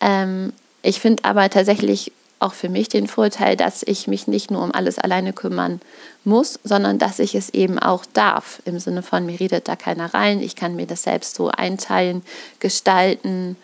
Ähm, 0.00 0.52
ich 0.82 1.00
finde 1.00 1.24
aber 1.24 1.48
tatsächlich 1.48 2.10
auch 2.42 2.52
für 2.52 2.68
mich 2.68 2.88
den 2.88 3.06
Vorteil, 3.06 3.56
dass 3.56 3.82
ich 3.82 4.06
mich 4.06 4.26
nicht 4.26 4.50
nur 4.50 4.62
um 4.62 4.72
alles 4.72 4.98
alleine 4.98 5.32
kümmern 5.32 5.80
muss, 6.24 6.58
sondern 6.64 6.98
dass 6.98 7.18
ich 7.18 7.34
es 7.34 7.50
eben 7.50 7.78
auch 7.78 8.04
darf. 8.12 8.60
Im 8.64 8.78
Sinne 8.78 9.02
von, 9.02 9.24
mir 9.24 9.38
redet 9.40 9.68
da 9.68 9.76
keiner 9.76 10.12
rein, 10.12 10.40
ich 10.40 10.56
kann 10.56 10.76
mir 10.76 10.86
das 10.86 11.04
selbst 11.04 11.34
so 11.34 11.48
einteilen, 11.48 12.22
gestalten 12.60 13.56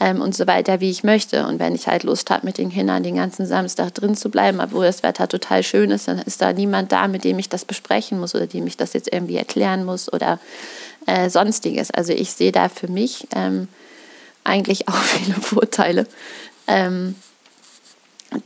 ähm, 0.00 0.20
und 0.20 0.34
so 0.34 0.46
weiter, 0.46 0.80
wie 0.80 0.90
ich 0.90 1.04
möchte. 1.04 1.46
Und 1.46 1.58
wenn 1.58 1.74
ich 1.74 1.86
halt 1.86 2.02
Lust 2.02 2.30
habe, 2.30 2.46
mit 2.46 2.58
den 2.58 2.70
Kindern 2.70 3.02
den 3.02 3.16
ganzen 3.16 3.46
Samstag 3.46 3.94
drin 3.94 4.16
zu 4.16 4.30
bleiben, 4.30 4.60
obwohl 4.60 4.84
das 4.86 5.02
Wetter 5.02 5.28
total 5.28 5.62
schön 5.62 5.90
ist, 5.90 6.08
dann 6.08 6.18
ist 6.18 6.42
da 6.42 6.52
niemand 6.52 6.92
da, 6.92 7.08
mit 7.08 7.24
dem 7.24 7.38
ich 7.38 7.48
das 7.48 7.64
besprechen 7.64 8.18
muss 8.20 8.34
oder 8.34 8.46
dem 8.46 8.66
ich 8.66 8.76
das 8.76 8.92
jetzt 8.92 9.12
irgendwie 9.12 9.36
erklären 9.36 9.84
muss 9.84 10.12
oder 10.12 10.38
äh, 11.06 11.30
sonstiges. 11.30 11.90
Also 11.90 12.12
ich 12.12 12.32
sehe 12.32 12.52
da 12.52 12.68
für 12.68 12.88
mich 12.88 13.28
ähm, 13.34 13.68
eigentlich 14.44 14.88
auch 14.88 15.02
viele 15.02 15.34
Vorteile. 15.34 16.06
Ähm, 16.66 17.14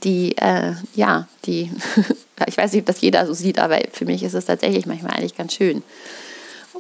die, 0.05 0.37
äh, 0.39 0.75
ja, 0.95 1.29
die, 1.45 1.71
ich 2.47 2.57
weiß 2.57 2.73
nicht, 2.73 2.83
ob 2.83 2.87
das 2.87 3.01
jeder 3.01 3.27
so 3.27 3.35
sieht, 3.35 3.59
aber 3.59 3.79
für 3.93 4.05
mich 4.05 4.23
ist 4.23 4.35
es 4.35 4.47
tatsächlich 4.47 4.87
manchmal 4.87 5.13
eigentlich 5.13 5.37
ganz 5.37 5.55
schön. 5.55 5.83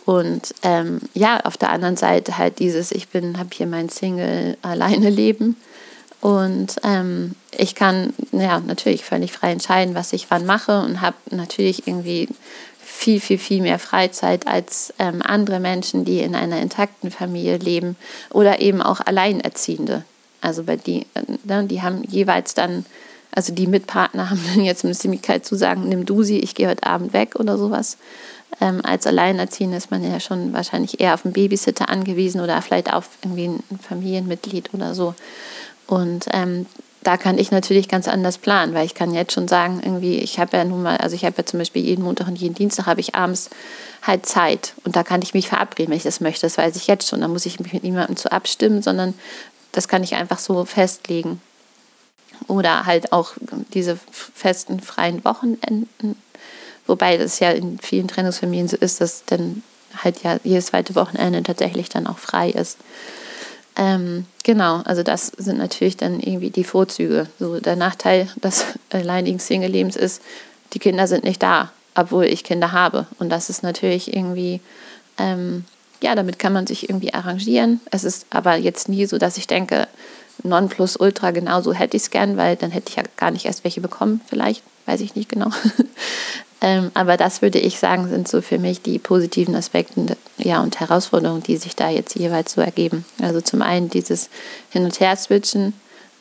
Und 0.05 0.55
ähm, 0.62 1.01
ja, 1.12 1.40
auf 1.40 1.57
der 1.57 1.71
anderen 1.71 1.97
Seite 1.97 2.38
halt 2.38 2.59
dieses, 2.61 2.92
ich 2.92 3.09
bin, 3.09 3.38
habe 3.38 3.51
hier 3.53 3.66
mein 3.66 3.88
Single-Alleine-Leben 3.88 5.57
und 6.21 6.77
ähm, 6.83 7.35
ich 7.57 7.75
kann 7.75 8.14
ja 8.33 8.61
natürlich 8.61 9.05
völlig 9.05 9.33
frei 9.33 9.53
entscheiden, 9.53 9.94
was 9.94 10.12
ich 10.12 10.31
wann 10.31 10.47
mache 10.47 10.81
und 10.81 11.01
habe 11.01 11.16
natürlich 11.31 11.87
irgendwie 11.87 12.29
viel, 12.81 13.21
viel, 13.21 13.38
viel 13.38 13.62
mehr 13.62 13.79
Freizeit 13.79 14.47
als 14.47 14.92
ähm, 14.99 15.23
andere 15.23 15.61
Menschen, 15.61 16.05
die 16.05 16.21
in 16.21 16.35
einer 16.35 16.61
intakten 16.61 17.11
Familie 17.11 17.59
leben 17.59 17.97
oder 18.31 18.61
eben 18.61 18.83
auch 18.83 19.01
Alleinerziehende. 19.01 20.05
Also 20.40 20.64
bei 20.64 20.77
die, 20.77 21.07
äh, 21.14 21.64
die 21.64 21.83
haben 21.83 22.05
jeweils 22.05 22.55
dann, 22.55 22.85
also 23.33 23.53
die 23.53 23.66
Mitpartner 23.66 24.31
haben 24.31 24.40
dann 24.55 24.64
jetzt 24.64 24.83
die 24.83 25.09
Möglichkeit 25.09 25.44
zu 25.44 25.57
sagen, 25.57 25.88
nimm 25.88 26.07
du 26.07 26.22
sie, 26.22 26.38
ich 26.38 26.55
gehe 26.55 26.68
heute 26.68 26.87
Abend 26.87 27.12
weg 27.12 27.37
oder 27.37 27.59
sowas. 27.59 27.98
Ähm, 28.61 28.81
als 28.83 29.07
Alleinerziehende 29.07 29.77
ist 29.77 29.90
man 29.90 30.03
ja 30.03 30.20
schon 30.20 30.53
wahrscheinlich 30.53 31.01
eher 31.01 31.14
auf 31.14 31.24
einen 31.24 31.35
Babysitter 31.35 31.88
angewiesen 31.90 32.40
oder 32.40 32.61
vielleicht 32.62 32.92
auf 32.92 33.11
irgendwie 33.22 33.46
ein 33.46 33.62
Familienmitglied 33.87 34.72
oder 34.72 34.94
so. 34.94 35.14
Und 35.87 36.27
ähm, 36.33 36.66
da 37.03 37.16
kann 37.16 37.38
ich 37.38 37.51
natürlich 37.51 37.88
ganz 37.88 38.09
anders 38.09 38.38
planen, 38.38 38.74
weil 38.74 38.85
ich 38.85 38.94
kann 38.94 39.14
jetzt 39.14 39.33
schon 39.33 39.48
sagen, 39.48 39.81
irgendwie, 39.83 40.18
ich 40.18 40.38
habe 40.38 40.57
ja 40.57 40.64
nun 40.64 40.83
mal, 40.83 40.96
also 40.96 41.14
ich 41.14 41.24
habe 41.24 41.37
ja 41.38 41.46
zum 41.46 41.59
Beispiel 41.59 41.85
jeden 41.85 42.03
Montag 42.03 42.27
und 42.27 42.38
jeden 42.38 42.55
Dienstag 42.55 42.87
habe 42.87 43.01
ich 43.01 43.14
abends 43.14 43.51
halt 44.03 44.27
Zeit 44.27 44.74
und 44.85 44.96
da 44.96 45.03
kann 45.05 45.22
ich 45.22 45.35
mich 45.35 45.48
verabreden, 45.48 45.90
wenn 45.90 45.96
ich 45.96 46.03
das 46.03 46.20
möchte. 46.20 46.46
Das 46.46 46.59
weiß 46.59 46.77
ich 46.77 46.87
jetzt 46.87 47.09
schon. 47.09 47.20
Da 47.20 47.29
muss 47.29 47.46
ich 47.46 47.61
mich 47.61 47.72
mit 47.72 47.85
niemandem 47.85 48.16
zu 48.16 48.33
abstimmen, 48.33 48.83
sondern 48.83 49.14
das 49.73 49.89
kann 49.89 50.03
ich 50.03 50.15
einfach 50.15 50.39
so 50.39 50.65
festlegen. 50.65 51.41
Oder 52.47 52.87
halt 52.87 53.13
auch 53.13 53.33
diese 53.73 53.99
festen 54.35 54.81
freien 54.81 55.25
Wochenenden 55.25 56.17
Wobei 56.89 57.19
das 57.19 57.39
ja 57.39 57.51
in 57.51 57.79
vielen 57.79 58.09
Trennungsfamilien 58.09 58.67
so 58.67 58.77
ist, 58.77 59.01
dass 59.01 59.25
dann 59.27 59.63
halt 60.03 60.23
ja 60.23 60.41
jedes 60.43 60.67
zweite 60.67 60.95
Wochenende 60.95 61.43
tatsächlich 61.43 61.91
dann 61.91 62.07
auch 62.07 62.19
frei 62.19 62.51
ist. 62.51 62.79
Ähm, 63.77 64.25
genau, 64.43 64.81
also 64.85 65.03
das 65.03 65.27
sind 65.37 65.59
natürlich 65.59 65.99
dann 65.99 66.19
irgendwie 66.19 66.51
die 66.51 66.65
Vorzüge. 66.65 67.27
So 67.39 67.61
der 67.61 67.77
Nachteil 67.77 68.29
des 68.43 68.65
alleinigen 68.91 69.39
Single-Lebens 69.39 69.97
ist, 69.97 70.23
die 70.73 70.79
Kinder 70.79 71.07
sind 71.07 71.25
nicht 71.25 71.43
da, 71.43 71.71
obwohl 71.95 72.25
ich 72.25 72.43
Kinder 72.43 72.73
habe. 72.73 73.07
Und 73.19 73.29
das 73.29 73.51
ist 73.51 73.63
natürlich 73.63 74.15
irgendwie, 74.17 74.61
ähm, 75.19 75.67
ja, 76.03 76.15
damit 76.15 76.39
kann 76.39 76.53
man 76.53 76.67
sich 76.67 76.89
irgendwie 76.89 77.15
arrangieren. 77.15 77.81
Es 77.91 78.05
ist 78.05 78.27
aber 78.31 78.57
jetzt 78.57 78.89
nie 78.89 79.07
so, 79.07 79.19
dass 79.19 79.37
ich 79.37 79.47
denke, 79.47 79.89
non 80.43 80.69
plus 80.69 80.97
ultra 80.97 81.31
genauso 81.33 81.73
hätte 81.73 81.97
ich 81.97 82.05
es 82.05 82.11
gern, 82.11 82.37
weil 82.37 82.57
dann 82.57 82.71
hätte 82.71 82.91
ich 82.91 82.97
ja 82.97 83.03
gar 83.17 83.31
nicht 83.31 83.47
erst 83.47 83.65
welche 83.65 83.81
bekommen, 83.81 84.21
vielleicht, 84.27 84.63
weiß 84.87 85.01
ich 85.01 85.15
nicht 85.15 85.29
genau. 85.29 85.51
Ähm, 86.61 86.91
aber 86.95 87.17
das 87.17 87.41
würde 87.41 87.59
ich 87.61 87.79
sagen, 87.79 88.09
sind 88.09 88.27
so 88.27 88.41
für 88.41 88.59
mich 88.59 88.83
die 88.83 88.99
positiven 88.99 89.55
Aspekte 89.55 90.17
ja, 90.39 90.61
und 90.61 90.81
Herausforderungen, 90.81 91.43
die 91.43 91.57
sich 91.57 91.77
da 91.77 91.89
jetzt 91.89 92.17
jeweils 92.17 92.53
so 92.53 92.61
ergeben. 92.61 93.05
Also 93.23 93.41
zum 93.41 93.63
einen 93.63 93.89
dieses 93.89 94.29
Hin- 94.71 94.85
und 94.85 94.99
Her-Switchen, 94.99 95.73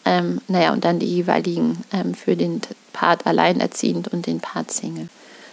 ähm, 0.06 0.42
naja, 0.48 0.74
und 0.74 0.86
dann 0.86 1.00
die 1.00 1.08
jeweiligen 1.08 1.84
ähm, 1.92 2.14
für 2.14 2.36
den 2.36 2.62
Part 2.94 3.26
alleinerziehend 3.26 4.10
und 4.10 4.28
den 4.28 4.40
Part 4.40 4.72
Single. 4.72 5.10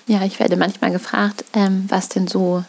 Ja, 0.06 0.22
ich 0.22 0.38
werde 0.38 0.56
manchmal 0.56 0.90
gefragt, 0.90 1.46
ähm, 1.54 1.86
was 1.88 2.10
denn 2.10 2.28
so 2.28 2.62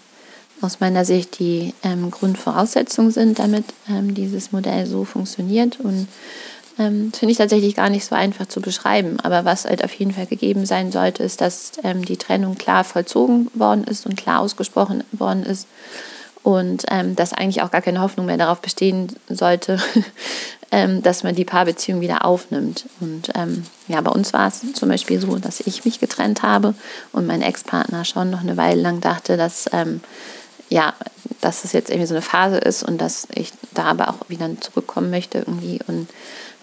aus 0.61 0.79
meiner 0.79 1.05
Sicht 1.05 1.39
die 1.39 1.73
ähm, 1.83 2.11
Grundvoraussetzungen 2.11 3.11
sind, 3.11 3.39
damit 3.39 3.65
ähm, 3.89 4.13
dieses 4.13 4.51
Modell 4.51 4.85
so 4.85 5.03
funktioniert. 5.03 5.79
Und 5.79 6.07
ähm, 6.77 7.13
Finde 7.13 7.31
ich 7.31 7.37
tatsächlich 7.37 7.75
gar 7.75 7.89
nicht 7.89 8.05
so 8.05 8.15
einfach 8.15 8.47
zu 8.47 8.59
beschreiben. 8.61 9.19
Aber 9.21 9.45
was 9.45 9.65
halt 9.65 9.83
auf 9.83 9.93
jeden 9.93 10.11
Fall 10.11 10.25
gegeben 10.25 10.65
sein 10.65 10.91
sollte, 10.91 11.23
ist, 11.23 11.39
dass 11.41 11.73
ähm, 11.83 12.03
die 12.03 12.17
Trennung 12.17 12.55
klar 12.55 12.83
vollzogen 12.83 13.49
worden 13.53 13.85
ist 13.85 14.05
und 14.05 14.17
klar 14.17 14.41
ausgesprochen 14.41 15.03
worden 15.11 15.43
ist. 15.43 15.67
Und 16.43 16.83
ähm, 16.91 17.15
dass 17.15 17.33
eigentlich 17.33 17.63
auch 17.63 17.71
gar 17.71 17.81
keine 17.81 18.01
Hoffnung 18.01 18.27
mehr 18.27 18.37
darauf 18.37 18.61
bestehen 18.61 19.07
sollte, 19.29 19.79
ähm, 20.71 21.01
dass 21.01 21.23
man 21.23 21.33
die 21.33 21.45
Paarbeziehung 21.45 22.01
wieder 22.01 22.25
aufnimmt. 22.25 22.85
Und 22.99 23.31
ja, 23.87 24.01
bei 24.01 24.11
uns 24.11 24.33
war 24.33 24.47
es 24.47 24.61
zum 24.73 24.89
Beispiel 24.89 25.19
so, 25.19 25.37
dass 25.37 25.61
ich 25.61 25.85
mich 25.85 25.99
getrennt 25.99 26.43
habe 26.43 26.75
und 27.13 27.25
mein 27.25 27.41
Ex-Partner 27.41 28.05
schon 28.05 28.29
noch 28.29 28.41
eine 28.41 28.57
Weile 28.57 28.81
lang 28.81 28.99
dachte, 28.99 29.37
dass 29.37 29.69
ja, 30.69 30.93
dass 31.41 31.63
es 31.63 31.73
jetzt 31.73 31.89
irgendwie 31.89 32.07
so 32.07 32.15
eine 32.15 32.21
Phase 32.21 32.57
ist 32.57 32.83
und 32.83 32.99
dass 32.99 33.27
ich 33.33 33.51
da 33.73 33.83
aber 33.85 34.09
auch 34.09 34.29
wieder 34.29 34.49
zurückkommen 34.59 35.09
möchte 35.09 35.39
irgendwie. 35.39 35.79
Und 35.87 36.09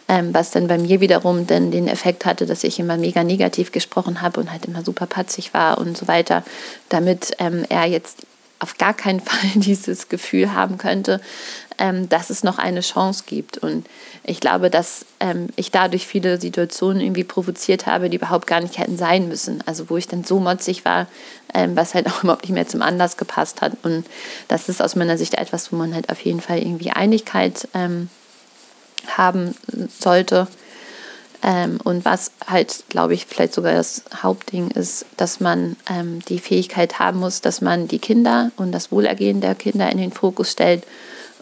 ähm, 0.08 0.34
was 0.34 0.50
dann 0.50 0.68
bei 0.68 0.78
mir 0.78 1.00
wiederum 1.00 1.46
dann 1.46 1.70
den 1.70 1.88
Effekt 1.88 2.26
hatte, 2.26 2.46
dass 2.46 2.64
ich 2.64 2.78
immer 2.78 2.96
mega 2.96 3.22
negativ 3.22 3.72
gesprochen 3.72 4.20
habe 4.20 4.40
und 4.40 4.50
halt 4.50 4.66
immer 4.66 4.84
super 4.84 5.06
patzig 5.06 5.54
war 5.54 5.78
und 5.78 5.96
so 5.96 6.08
weiter, 6.08 6.42
damit 6.88 7.32
ähm, 7.38 7.64
er 7.68 7.86
jetzt 7.86 8.26
auf 8.58 8.78
gar 8.78 8.94
keinen 8.94 9.20
Fall 9.26 9.50
dieses 9.54 10.08
Gefühl 10.08 10.54
haben 10.54 10.78
könnte, 10.78 11.20
ähm, 11.78 12.08
dass 12.08 12.30
es 12.30 12.42
noch 12.42 12.58
eine 12.58 12.80
Chance 12.80 13.24
gibt. 13.26 13.58
Und 13.58 13.86
ich 14.24 14.40
glaube, 14.40 14.70
dass 14.70 15.04
ähm, 15.20 15.48
ich 15.56 15.70
dadurch 15.70 16.06
viele 16.06 16.40
Situationen 16.40 17.00
irgendwie 17.00 17.24
provoziert 17.24 17.86
habe, 17.86 18.10
die 18.10 18.16
überhaupt 18.16 18.46
gar 18.46 18.60
nicht 18.60 18.78
hätten 18.78 18.96
sein 18.96 19.28
müssen. 19.28 19.62
Also 19.66 19.90
wo 19.90 19.96
ich 19.96 20.08
dann 20.08 20.24
so 20.24 20.38
motzig 20.40 20.84
war, 20.84 21.06
ähm, 21.54 21.76
was 21.76 21.94
halt 21.94 22.06
auch 22.10 22.22
überhaupt 22.22 22.44
nicht 22.44 22.52
mehr 22.52 22.68
zum 22.68 22.82
Anlass 22.82 23.16
gepasst 23.16 23.60
hat. 23.60 23.72
Und 23.82 24.06
das 24.48 24.68
ist 24.68 24.82
aus 24.82 24.96
meiner 24.96 25.18
Sicht 25.18 25.34
etwas, 25.34 25.72
wo 25.72 25.76
man 25.76 25.94
halt 25.94 26.10
auf 26.10 26.20
jeden 26.20 26.40
Fall 26.40 26.58
irgendwie 26.58 26.90
Einigkeit 26.90 27.68
ähm, 27.74 28.08
haben 29.16 29.54
sollte. 29.98 30.46
Ähm, 31.44 31.80
und 31.82 32.04
was 32.04 32.30
halt, 32.46 32.84
glaube 32.88 33.14
ich, 33.14 33.26
vielleicht 33.26 33.54
sogar 33.54 33.74
das 33.74 34.04
Hauptding 34.22 34.70
ist, 34.70 35.06
dass 35.16 35.40
man 35.40 35.76
ähm, 35.90 36.20
die 36.28 36.38
Fähigkeit 36.38 37.00
haben 37.00 37.18
muss, 37.18 37.40
dass 37.40 37.60
man 37.60 37.88
die 37.88 37.98
Kinder 37.98 38.52
und 38.56 38.70
das 38.70 38.92
Wohlergehen 38.92 39.40
der 39.40 39.56
Kinder 39.56 39.90
in 39.90 39.98
den 39.98 40.12
Fokus 40.12 40.52
stellt 40.52 40.84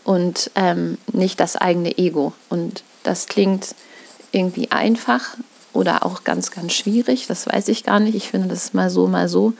und 0.05 0.51
ähm, 0.55 0.99
nicht 1.13 1.41
das 1.41 1.57
eigene 1.57 1.97
Ego. 1.99 2.33
Und 2.49 2.83
das 3.03 3.27
klingt 3.27 3.75
irgendwie 4.33 4.71
einfach 4.71 5.37
oder 5.73 6.05
auch 6.05 6.25
ganz, 6.25 6.51
ganz 6.51 6.73
schwierig. 6.73 7.27
Das 7.27 7.47
weiß 7.47 7.69
ich 7.69 7.85
gar 7.85 8.01
nicht. 8.01 8.15
Ich 8.15 8.29
finde 8.29 8.49
das 8.49 8.75
mal 8.75 8.91
so, 8.91 9.07
mal 9.07 9.29
so. 9.29 9.53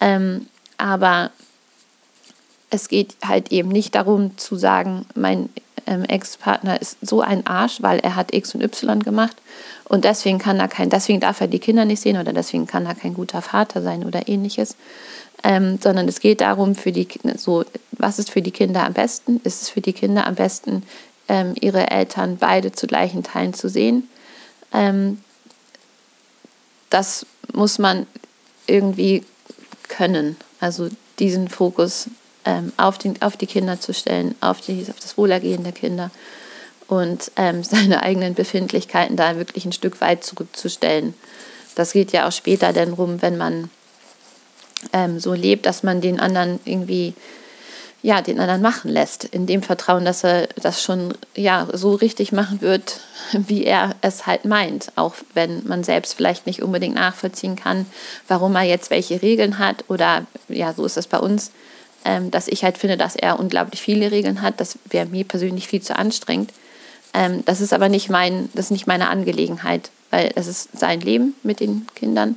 Ähm, 0.00 0.46
aber 0.78 1.30
es 2.70 2.88
geht 2.88 3.16
halt 3.24 3.52
eben 3.52 3.68
nicht 3.68 3.94
darum 3.94 4.36
zu 4.36 4.56
sagen, 4.56 5.06
mein 5.14 5.48
ähm, 5.86 6.04
Ex-Partner 6.04 6.80
ist 6.80 6.98
so 7.00 7.20
ein 7.20 7.46
Arsch, 7.46 7.80
weil 7.80 8.00
er 8.00 8.16
hat 8.16 8.34
X 8.34 8.54
und 8.54 8.62
Y 8.62 9.02
gemacht 9.02 9.36
und 9.84 10.04
deswegen 10.04 10.38
kann 10.38 10.58
er 10.58 10.68
kein, 10.68 10.90
deswegen 10.90 11.20
darf 11.20 11.40
er 11.40 11.46
die 11.46 11.60
Kinder 11.60 11.84
nicht 11.84 12.00
sehen 12.00 12.18
oder 12.18 12.32
deswegen 12.32 12.66
kann 12.66 12.86
er 12.86 12.94
kein 12.94 13.14
guter 13.14 13.40
Vater 13.40 13.82
sein 13.82 14.04
oder 14.04 14.28
ähnliches. 14.28 14.76
Ähm, 15.44 15.78
sondern 15.80 16.08
es 16.08 16.20
geht 16.20 16.40
darum, 16.40 16.74
für 16.74 16.92
die, 16.92 17.06
so, 17.36 17.64
was 17.98 18.18
ist 18.18 18.30
für 18.30 18.42
die 18.42 18.50
Kinder 18.50 18.84
am 18.84 18.92
besten? 18.92 19.40
Ist 19.44 19.62
es 19.62 19.68
für 19.68 19.80
die 19.80 19.92
Kinder 19.92 20.26
am 20.26 20.34
besten, 20.34 20.82
ähm, 21.28 21.54
ihre 21.60 21.90
Eltern 21.90 22.36
beide 22.38 22.72
zu 22.72 22.86
gleichen 22.86 23.22
Teilen 23.22 23.54
zu 23.54 23.68
sehen? 23.68 24.08
Ähm, 24.72 25.20
das 26.90 27.26
muss 27.52 27.78
man 27.78 28.06
irgendwie 28.66 29.24
können. 29.88 30.36
Also 30.60 30.88
diesen 31.18 31.48
Fokus 31.48 32.08
ähm, 32.44 32.72
auf, 32.76 32.98
den, 32.98 33.20
auf 33.22 33.36
die 33.36 33.46
Kinder 33.46 33.80
zu 33.80 33.92
stellen, 33.94 34.34
auf, 34.40 34.60
die, 34.60 34.86
auf 34.88 35.00
das 35.00 35.16
Wohlergehen 35.18 35.64
der 35.64 35.72
Kinder 35.72 36.10
und 36.88 37.30
ähm, 37.36 37.64
seine 37.64 38.02
eigenen 38.02 38.34
Befindlichkeiten 38.34 39.16
da 39.16 39.36
wirklich 39.36 39.64
ein 39.64 39.72
Stück 39.72 40.00
weit 40.00 40.24
zurückzustellen. 40.24 41.14
Das 41.74 41.92
geht 41.92 42.12
ja 42.12 42.26
auch 42.26 42.32
später 42.32 42.72
dann 42.72 42.92
rum, 42.92 43.20
wenn 43.20 43.36
man 43.36 43.70
ähm, 44.92 45.20
so 45.20 45.34
lebt, 45.34 45.66
dass 45.66 45.82
man 45.82 46.00
den 46.00 46.20
anderen 46.20 46.60
irgendwie 46.64 47.14
ja, 48.06 48.22
den 48.22 48.38
anderen 48.38 48.62
machen 48.62 48.88
lässt, 48.88 49.24
in 49.24 49.46
dem 49.46 49.64
Vertrauen, 49.64 50.04
dass 50.04 50.22
er 50.22 50.46
das 50.62 50.80
schon 50.80 51.12
ja, 51.34 51.66
so 51.72 51.92
richtig 51.96 52.30
machen 52.30 52.60
wird, 52.60 53.00
wie 53.32 53.64
er 53.64 53.96
es 54.00 54.28
halt 54.28 54.44
meint, 54.44 54.92
auch 54.94 55.16
wenn 55.34 55.66
man 55.66 55.82
selbst 55.82 56.14
vielleicht 56.14 56.46
nicht 56.46 56.62
unbedingt 56.62 56.94
nachvollziehen 56.94 57.56
kann, 57.56 57.84
warum 58.28 58.54
er 58.54 58.62
jetzt 58.62 58.90
welche 58.90 59.22
Regeln 59.22 59.58
hat 59.58 59.82
oder 59.88 60.24
ja, 60.48 60.72
so 60.72 60.84
ist 60.84 60.96
es 60.96 61.08
bei 61.08 61.18
uns, 61.18 61.50
ähm, 62.04 62.30
dass 62.30 62.46
ich 62.46 62.62
halt 62.62 62.78
finde, 62.78 62.96
dass 62.96 63.16
er 63.16 63.40
unglaublich 63.40 63.82
viele 63.82 64.12
Regeln 64.12 64.40
hat. 64.40 64.60
Das 64.60 64.78
wäre 64.88 65.06
mir 65.06 65.24
persönlich 65.24 65.66
viel 65.66 65.82
zu 65.82 65.98
anstrengend. 65.98 66.52
Ähm, 67.12 67.44
das 67.44 67.60
ist 67.60 67.72
aber 67.72 67.88
nicht, 67.88 68.08
mein, 68.08 68.50
das 68.54 68.66
ist 68.66 68.70
nicht 68.70 68.86
meine 68.86 69.08
Angelegenheit, 69.08 69.90
weil 70.12 70.30
es 70.36 70.46
ist 70.46 70.78
sein 70.78 71.00
Leben 71.00 71.34
mit 71.42 71.58
den 71.58 71.88
Kindern. 71.96 72.36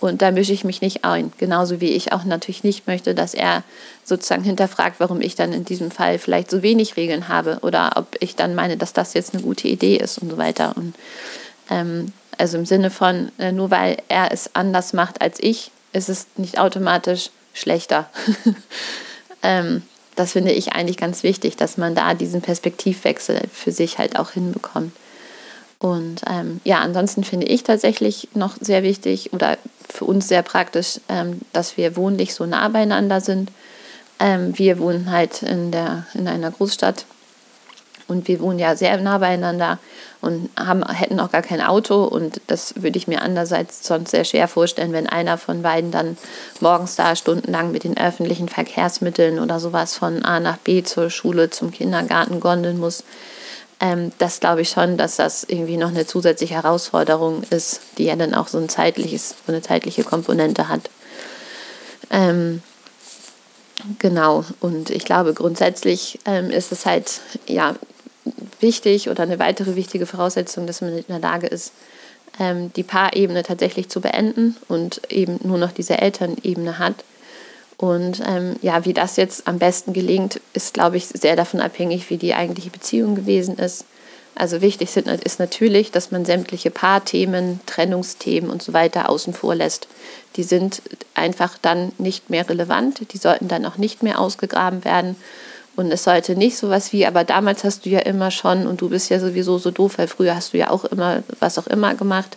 Und 0.00 0.22
da 0.22 0.30
mische 0.30 0.52
ich 0.52 0.64
mich 0.64 0.80
nicht 0.80 1.04
ein. 1.04 1.32
Genauso 1.38 1.80
wie 1.80 1.90
ich 1.90 2.12
auch 2.12 2.24
natürlich 2.24 2.64
nicht 2.64 2.86
möchte, 2.86 3.14
dass 3.14 3.32
er 3.32 3.62
sozusagen 4.04 4.42
hinterfragt, 4.42 4.96
warum 4.98 5.20
ich 5.20 5.34
dann 5.34 5.52
in 5.52 5.64
diesem 5.64 5.90
Fall 5.90 6.18
vielleicht 6.18 6.50
so 6.50 6.62
wenig 6.62 6.96
Regeln 6.96 7.28
habe 7.28 7.58
oder 7.62 7.92
ob 7.96 8.08
ich 8.20 8.36
dann 8.36 8.54
meine, 8.54 8.76
dass 8.76 8.92
das 8.92 9.14
jetzt 9.14 9.34
eine 9.34 9.42
gute 9.42 9.68
Idee 9.68 9.96
ist 9.96 10.18
und 10.18 10.30
so 10.30 10.36
weiter. 10.36 10.74
Und 10.76 10.94
ähm, 11.70 12.12
also 12.36 12.58
im 12.58 12.66
Sinne 12.66 12.90
von, 12.90 13.30
äh, 13.38 13.52
nur 13.52 13.70
weil 13.70 13.96
er 14.08 14.32
es 14.32 14.54
anders 14.54 14.92
macht 14.92 15.22
als 15.22 15.38
ich, 15.40 15.70
ist 15.92 16.08
es 16.08 16.26
nicht 16.36 16.58
automatisch 16.58 17.30
schlechter. 17.52 18.10
ähm, 19.42 19.82
das 20.16 20.32
finde 20.32 20.52
ich 20.52 20.72
eigentlich 20.72 20.96
ganz 20.96 21.22
wichtig, 21.22 21.56
dass 21.56 21.76
man 21.76 21.94
da 21.94 22.14
diesen 22.14 22.40
Perspektivwechsel 22.40 23.42
für 23.52 23.72
sich 23.72 23.98
halt 23.98 24.18
auch 24.18 24.30
hinbekommt. 24.30 24.92
Und 25.78 26.22
ähm, 26.30 26.60
ja, 26.64 26.80
ansonsten 26.80 27.24
finde 27.24 27.46
ich 27.46 27.62
tatsächlich 27.62 28.28
noch 28.34 28.56
sehr 28.60 28.82
wichtig 28.82 29.32
oder 29.32 29.58
für 29.94 30.04
uns 30.04 30.26
sehr 30.28 30.42
praktisch, 30.42 31.00
ähm, 31.08 31.40
dass 31.52 31.76
wir 31.76 31.96
wohnlich 31.96 32.34
so 32.34 32.44
nah 32.46 32.68
beieinander 32.68 33.20
sind. 33.20 33.50
Ähm, 34.18 34.58
wir 34.58 34.78
wohnen 34.78 35.10
halt 35.10 35.42
in, 35.42 35.70
der, 35.70 36.06
in 36.14 36.26
einer 36.26 36.50
Großstadt 36.50 37.06
und 38.08 38.26
wir 38.26 38.40
wohnen 38.40 38.58
ja 38.58 38.74
sehr 38.74 38.96
nah 38.98 39.18
beieinander 39.18 39.78
und 40.20 40.50
haben, 40.58 40.84
hätten 40.86 41.20
auch 41.20 41.30
gar 41.30 41.42
kein 41.42 41.60
Auto. 41.60 42.04
Und 42.04 42.40
das 42.48 42.82
würde 42.82 42.98
ich 42.98 43.06
mir 43.06 43.22
andererseits 43.22 43.86
sonst 43.86 44.10
sehr 44.10 44.24
schwer 44.24 44.48
vorstellen, 44.48 44.92
wenn 44.92 45.06
einer 45.06 45.38
von 45.38 45.62
beiden 45.62 45.90
dann 45.90 46.18
morgens 46.60 46.96
da 46.96 47.14
stundenlang 47.14 47.70
mit 47.70 47.84
den 47.84 47.96
öffentlichen 47.96 48.48
Verkehrsmitteln 48.48 49.38
oder 49.38 49.60
sowas 49.60 49.94
von 49.94 50.24
A 50.24 50.40
nach 50.40 50.58
B 50.58 50.82
zur 50.82 51.08
Schule, 51.08 51.50
zum 51.50 51.70
Kindergarten 51.70 52.40
gondeln 52.40 52.78
muss. 52.78 53.04
Ähm, 53.80 54.12
das 54.18 54.40
glaube 54.40 54.62
ich 54.62 54.70
schon, 54.70 54.96
dass 54.96 55.16
das 55.16 55.44
irgendwie 55.44 55.76
noch 55.76 55.88
eine 55.88 56.06
zusätzliche 56.06 56.54
Herausforderung 56.54 57.42
ist, 57.50 57.80
die 57.98 58.04
ja 58.04 58.16
dann 58.16 58.34
auch 58.34 58.48
so, 58.48 58.58
ein 58.58 58.68
zeitliches, 58.68 59.34
so 59.46 59.52
eine 59.52 59.62
zeitliche 59.62 60.04
Komponente 60.04 60.68
hat. 60.68 60.90
Ähm, 62.10 62.62
Genau, 63.98 64.44
und 64.60 64.90
ich 64.90 65.04
glaube, 65.04 65.34
grundsätzlich 65.34 66.18
ähm, 66.24 66.50
ist 66.50 66.72
es 66.72 66.86
halt 66.86 67.20
ja 67.46 67.74
wichtig 68.60 69.10
oder 69.10 69.24
eine 69.24 69.38
weitere 69.38 69.76
wichtige 69.76 70.06
Voraussetzung, 70.06 70.66
dass 70.66 70.80
man 70.80 70.96
in 70.96 71.04
der 71.08 71.18
Lage 71.18 71.46
ist, 71.46 71.72
ähm, 72.40 72.72
die 72.72 72.82
Paarebene 72.82 73.42
tatsächlich 73.42 73.90
zu 73.90 74.00
beenden 74.00 74.56
und 74.68 75.02
eben 75.12 75.38
nur 75.42 75.58
noch 75.58 75.72
diese 75.72 75.98
Elternebene 75.98 76.78
hat. 76.78 77.04
Und 77.76 78.22
ähm, 78.26 78.56
ja, 78.62 78.84
wie 78.84 78.92
das 78.92 79.16
jetzt 79.16 79.48
am 79.48 79.58
besten 79.58 79.92
gelingt, 79.92 80.40
ist, 80.52 80.74
glaube 80.74 80.96
ich, 80.96 81.06
sehr 81.06 81.36
davon 81.36 81.60
abhängig, 81.60 82.08
wie 82.10 82.16
die 82.16 82.34
eigentliche 82.34 82.70
Beziehung 82.70 83.14
gewesen 83.14 83.56
ist. 83.58 83.84
Also 84.36 84.60
wichtig 84.60 84.96
ist 84.96 85.38
natürlich, 85.38 85.92
dass 85.92 86.10
man 86.10 86.24
sämtliche 86.24 86.70
Paarthemen, 86.70 87.60
Trennungsthemen 87.66 88.50
und 88.50 88.62
so 88.62 88.72
weiter 88.72 89.08
außen 89.08 89.32
vor 89.32 89.54
lässt. 89.54 89.86
Die 90.34 90.42
sind 90.42 90.82
einfach 91.14 91.56
dann 91.62 91.92
nicht 91.98 92.30
mehr 92.30 92.48
relevant, 92.48 93.12
die 93.12 93.18
sollten 93.18 93.46
dann 93.46 93.64
auch 93.64 93.76
nicht 93.76 94.02
mehr 94.02 94.18
ausgegraben 94.18 94.84
werden. 94.84 95.14
Und 95.76 95.90
es 95.90 96.04
sollte 96.04 96.36
nicht 96.36 96.56
so 96.56 96.68
was 96.68 96.92
wie, 96.92 97.06
aber 97.06 97.24
damals 97.24 97.64
hast 97.64 97.84
du 97.84 97.90
ja 97.90 98.00
immer 98.00 98.30
schon 98.30 98.66
und 98.66 98.80
du 98.80 98.88
bist 98.88 99.10
ja 99.10 99.20
sowieso 99.20 99.58
so 99.58 99.70
doof, 99.70 99.98
weil 99.98 100.08
früher 100.08 100.34
hast 100.34 100.52
du 100.52 100.58
ja 100.58 100.70
auch 100.70 100.84
immer 100.84 101.22
was 101.40 101.58
auch 101.58 101.66
immer 101.66 101.94
gemacht. 101.94 102.36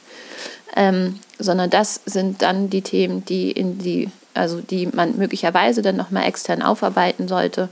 Ähm, 0.76 1.20
sondern 1.40 1.70
das 1.70 2.02
sind 2.06 2.42
dann 2.42 2.70
die 2.70 2.82
Themen, 2.82 3.26
die 3.26 3.52
in 3.52 3.80
die, 3.80 4.10
also 4.38 4.62
die 4.62 4.88
man 4.88 5.18
möglicherweise 5.18 5.82
dann 5.82 5.98
nochmal 5.98 6.28
extern 6.28 6.62
aufarbeiten 6.62 7.28
sollte 7.28 7.70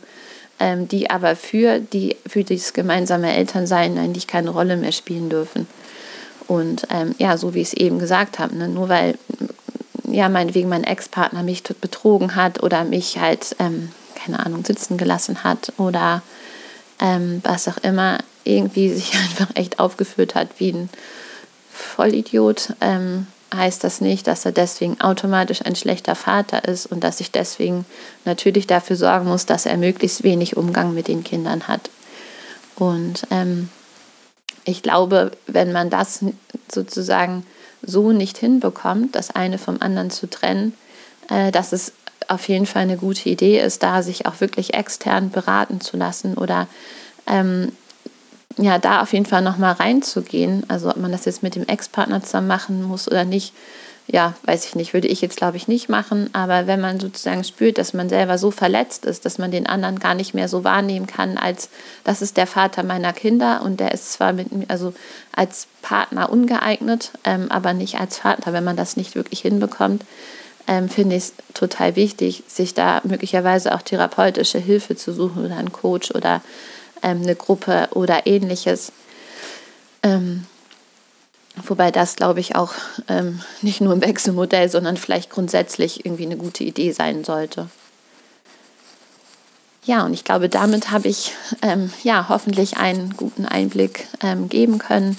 ähm, 0.60 0.88
die 0.88 1.10
aber 1.10 1.36
für, 1.36 1.80
die, 1.80 2.16
für 2.26 2.44
das 2.44 2.74
gemeinsame 2.74 3.36
Elternsein 3.36 3.98
eigentlich 3.98 4.28
keine 4.28 4.52
Rolle 4.52 4.78
mehr 4.78 4.92
spielen 4.92 5.30
dürfen. 5.30 5.68
Und 6.48 6.88
ähm, 6.92 7.16
ja, 7.18 7.38
so 7.38 7.54
wie 7.54 7.62
ich 7.62 7.70
es 7.70 7.74
eben 7.74 8.00
gesagt 8.00 8.40
habe, 8.40 8.56
ne, 8.56 8.68
nur 8.68 8.88
weil 8.88 9.18
ja 10.08 10.30
meinetwegen 10.30 10.70
mein 10.70 10.84
Ex-Partner 10.84 11.44
mich 11.44 11.64
betrogen 11.64 12.36
hat 12.36 12.62
oder 12.64 12.84
mich 12.84 13.20
halt, 13.20 13.56
ähm, 13.60 13.90
keine 14.16 14.46
Ahnung, 14.46 14.64
sitzen 14.64 14.98
gelassen 14.98 15.44
hat 15.44 15.74
oder 15.78 16.22
ähm, 17.02 17.42
was 17.44 17.68
auch 17.68 17.78
immer, 17.78 18.20
irgendwie 18.44 18.90
sich 18.94 19.14
einfach 19.16 19.50
echt 19.56 19.80
aufgeführt 19.80 20.36
hat 20.36 20.50
wie 20.60 20.72
ein 20.72 20.90
Vollidiot, 21.72 22.74
ähm, 22.80 23.28
heißt 23.54 23.84
das 23.84 24.02
nicht, 24.02 24.28
dass 24.28 24.46
er 24.46 24.52
deswegen 24.52 25.00
automatisch 25.02 25.66
ein 25.66 25.76
schlechter 25.76 26.16
Vater 26.16 26.66
ist 26.66 26.86
und 26.86 27.04
dass 27.04 27.20
ich 27.20 27.32
deswegen 27.32 27.86
natürlich 28.26 28.68
dafür 28.68 28.96
sorgen 28.96 29.28
muss, 29.28 29.46
dass 29.46 29.66
er 29.66 29.78
möglichst 29.78 30.24
wenig 30.24 30.58
Umgang 30.58 30.94
mit 30.94 31.08
den 31.08 31.24
Kindern 31.24 31.68
hat. 31.68 31.90
Und 32.76 33.28
ähm, 33.32 33.70
ich 34.66 34.82
glaube, 34.82 35.32
wenn 35.48 35.72
man 35.72 35.90
das 35.90 36.26
sozusagen 36.72 37.46
so 37.82 38.12
nicht 38.12 38.38
hinbekommt, 38.38 39.16
das 39.16 39.32
eine 39.32 39.58
vom 39.58 39.82
anderen 39.82 40.10
zu 40.10 40.28
trennen, 40.28 40.74
äh, 41.30 41.52
dass 41.52 41.72
es 41.72 41.94
auf 42.28 42.48
jeden 42.50 42.66
Fall 42.66 42.82
eine 42.84 42.98
gute 42.98 43.30
Idee 43.30 43.60
ist, 43.60 43.84
da 43.84 44.02
sich 44.02 44.26
auch 44.26 44.42
wirklich 44.42 44.74
extern 44.74 45.30
beraten 45.30 45.80
zu 45.80 45.96
lassen 45.96 46.36
oder 46.36 46.68
ähm, 47.28 47.72
ja, 48.58 48.80
da 48.80 49.02
auf 49.02 49.14
jeden 49.14 49.26
Fall 49.26 49.42
nochmal 49.42 49.74
reinzugehen, 49.74 50.64
also 50.70 50.90
ob 50.90 50.98
man 50.98 51.12
das 51.12 51.26
jetzt 51.26 51.44
mit 51.44 51.56
dem 51.56 51.68
Ex-Partner 51.68 52.24
zusammen 52.24 52.48
machen 52.48 52.84
muss 52.84 53.08
oder 53.08 53.26
nicht, 53.26 53.54
ja, 54.08 54.34
weiß 54.44 54.66
ich 54.66 54.76
nicht, 54.76 54.94
würde 54.94 55.08
ich 55.08 55.20
jetzt 55.22 55.38
glaube 55.38 55.58
ich 55.58 55.68
nicht 55.68 55.90
machen, 55.90 56.30
aber 56.34 56.68
wenn 56.68 56.80
man 56.80 57.00
sozusagen 57.00 57.44
spürt, 57.44 57.78
dass 57.78 57.94
man 57.94 58.08
selber 58.08 58.38
so 58.38 58.52
verletzt 58.52 59.06
ist, 59.06 59.26
dass 59.26 59.40
man 59.40 59.52
den 59.52 59.68
anderen 59.68 60.00
gar 60.00 60.14
nicht 60.14 60.34
mehr 60.34 60.48
so 60.48 60.64
wahrnehmen 60.64 61.08
kann, 61.08 61.38
als 61.38 61.70
das 62.04 62.22
ist 62.22 62.38
der 62.38 62.48
Vater 62.48 62.84
meiner 62.84 63.14
Kinder 63.14 63.62
und 63.64 63.80
der 63.80 63.94
ist 63.94 64.14
zwar 64.14 64.32
mit 64.32 64.52
mir, 64.52 64.70
also 64.70 64.94
als 65.34 65.68
Partner 65.82 66.30
ungeeignet, 66.30 67.12
ähm, 67.24 67.48
aber 67.50 67.74
nicht 67.74 68.00
als 68.00 68.20
Vater, 68.20 68.54
wenn 68.54 68.64
man 68.64 68.78
das 68.78 68.96
nicht 68.96 69.16
wirklich 69.16 69.42
hinbekommt, 69.42 70.04
ähm, 70.68 70.88
finde 70.88 71.16
ich 71.16 71.24
es 71.24 71.34
total 71.54 71.96
wichtig, 71.96 72.44
sich 72.48 72.74
da 72.74 73.02
möglicherweise 73.04 73.74
auch 73.76 73.82
therapeutische 73.82 74.60
Hilfe 74.60 74.96
zu 74.96 75.14
suchen 75.14 75.46
oder 75.46 75.58
einen 75.58 75.72
Coach 75.72 76.12
oder 76.12 76.42
ähm, 77.06 77.22
eine 77.22 77.36
Gruppe 77.36 77.88
oder 77.92 78.28
ähnliches. 78.28 78.92
Ähm, 80.04 80.46
Wobei 81.64 81.90
das, 81.92 82.16
glaube 82.16 82.42
ich, 82.42 82.56
auch 82.56 82.74
ähm, 83.08 83.42
nicht 83.62 83.80
nur 83.80 83.94
im 83.94 84.02
Wechselmodell, 84.02 84.70
sondern 84.70 84.98
vielleicht 84.98 85.30
grundsätzlich 85.30 86.06
irgendwie 86.06 86.26
eine 86.26 86.38
gute 86.38 86.64
Idee 86.64 86.92
sein 86.92 87.24
sollte. 87.24 87.70
Ja, 89.86 90.04
und 90.04 90.14
ich 90.14 90.24
glaube, 90.24 90.50
damit 90.50 90.92
habe 90.92 91.08
ich 91.08 91.34
ähm, 91.62 91.92
ja 92.04 92.28
hoffentlich 92.28 92.78
einen 92.78 93.16
guten 93.16 93.46
Einblick 93.46 94.08
ähm, 94.22 94.50
geben 94.50 94.80
können, 94.80 95.18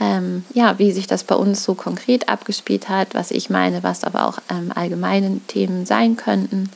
ähm, 0.00 0.44
ja, 0.52 0.78
wie 0.78 0.92
sich 0.92 1.06
das 1.06 1.24
bei 1.24 1.34
uns 1.34 1.62
so 1.62 1.74
konkret 1.74 2.28
abgespielt 2.28 2.88
hat, 2.88 3.14
was 3.14 3.30
ich 3.30 3.50
meine, 3.50 3.82
was 3.82 4.04
aber 4.04 4.26
auch 4.26 4.38
ähm, 4.50 4.72
allgemeine 4.74 5.40
Themen 5.46 5.86
sein 5.86 6.16
könnten. 6.16 6.70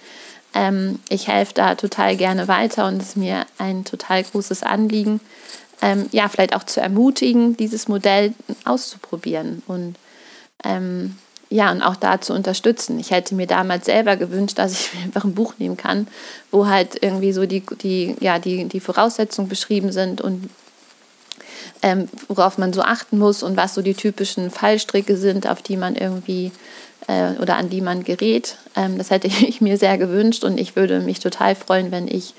Ähm, 0.53 0.99
ich 1.09 1.27
helfe 1.27 1.53
da 1.53 1.75
total 1.75 2.17
gerne 2.17 2.47
weiter 2.47 2.87
und 2.87 3.01
es 3.01 3.09
ist 3.09 3.17
mir 3.17 3.45
ein 3.57 3.85
total 3.85 4.23
großes 4.23 4.63
Anliegen, 4.63 5.21
ähm, 5.81 6.07
ja, 6.11 6.27
vielleicht 6.27 6.55
auch 6.55 6.63
zu 6.63 6.81
ermutigen, 6.81 7.55
dieses 7.55 7.87
Modell 7.87 8.33
auszuprobieren 8.65 9.61
und 9.67 9.95
ähm, 10.63 11.15
ja, 11.49 11.71
und 11.71 11.81
auch 11.81 11.95
da 11.95 12.19
zu 12.19 12.33
unterstützen. 12.33 12.99
Ich 12.99 13.11
hätte 13.11 13.33
mir 13.35 13.47
damals 13.47 13.85
selber 13.85 14.17
gewünscht, 14.17 14.57
dass 14.59 14.73
ich 14.73 14.93
mir 14.93 15.03
einfach 15.03 15.23
ein 15.23 15.35
Buch 15.35 15.53
nehmen 15.57 15.77
kann, 15.77 16.07
wo 16.51 16.67
halt 16.67 17.01
irgendwie 17.01 17.31
so 17.31 17.45
die, 17.45 17.63
die, 17.81 18.15
ja, 18.19 18.39
die, 18.39 18.65
die 18.65 18.79
Voraussetzungen 18.79 19.49
beschrieben 19.49 19.91
sind 19.91 20.21
und 20.21 20.49
ähm, 21.83 22.09
worauf 22.27 22.57
man 22.57 22.73
so 22.73 22.81
achten 22.81 23.17
muss 23.17 23.43
und 23.43 23.55
was 23.55 23.75
so 23.75 23.81
die 23.81 23.93
typischen 23.93 24.49
Fallstricke 24.49 25.15
sind, 25.15 25.47
auf 25.47 25.61
die 25.61 25.77
man 25.77 25.95
irgendwie 25.95 26.51
äh, 27.07 27.31
oder 27.41 27.57
an 27.57 27.69
die 27.69 27.81
man 27.81 28.03
gerät. 28.03 28.57
Ähm, 28.75 28.97
das 28.97 29.09
hätte 29.09 29.27
ich 29.47 29.61
mir 29.61 29.77
sehr 29.77 29.97
gewünscht 29.97 30.43
und 30.43 30.59
ich 30.59 30.75
würde 30.75 30.99
mich 30.99 31.19
total 31.19 31.55
freuen, 31.55 31.91
wenn 31.91 32.07
ich 32.07 32.33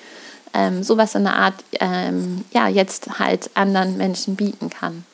ähm, 0.54 0.82
sowas 0.82 1.14
in 1.14 1.24
der 1.24 1.34
Art 1.34 1.54
ähm, 1.80 2.44
ja 2.52 2.68
jetzt 2.68 3.18
halt 3.18 3.50
anderen 3.54 3.96
Menschen 3.96 4.36
bieten 4.36 4.70
kann. 4.70 5.04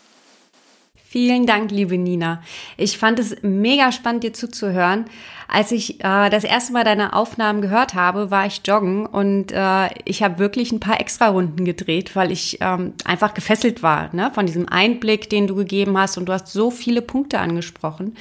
Vielen 1.14 1.46
Dank, 1.46 1.70
liebe 1.70 1.96
Nina. 1.96 2.42
Ich 2.77 2.98
fand 2.98 3.20
es 3.20 3.37
mega 3.40 3.92
spannend, 3.92 4.24
dir 4.24 4.33
zuzuhören. 4.33 5.05
Als 5.46 5.70
ich 5.70 6.00
äh, 6.00 6.29
das 6.29 6.42
erste 6.42 6.72
Mal 6.72 6.83
deine 6.83 7.12
Aufnahmen 7.12 7.61
gehört 7.61 7.94
habe, 7.94 8.33
war 8.33 8.46
ich 8.46 8.62
joggen 8.66 9.07
und 9.07 9.53
äh, 9.53 9.90
ich 10.07 10.24
habe 10.24 10.40
wirklich 10.40 10.72
ein 10.72 10.81
paar 10.81 10.98
extra 10.98 11.29
Runden 11.29 11.64
gedreht, 11.64 12.16
weil 12.16 12.33
ich 12.33 12.59
ähm, 12.61 12.94
einfach 13.05 13.33
gefesselt 13.33 13.81
war 13.81 14.12
ne, 14.12 14.33
von 14.35 14.46
diesem 14.46 14.68
Einblick, 14.68 15.31
den 15.31 15.46
du 15.46 15.55
gegeben 15.55 15.96
hast. 15.96 16.18
Und 16.18 16.29
du 16.29 16.33
hast 16.33 16.48
so 16.48 16.72
viele 16.72 17.00
Punkte 17.00 17.38
angesprochen, 17.38 18.16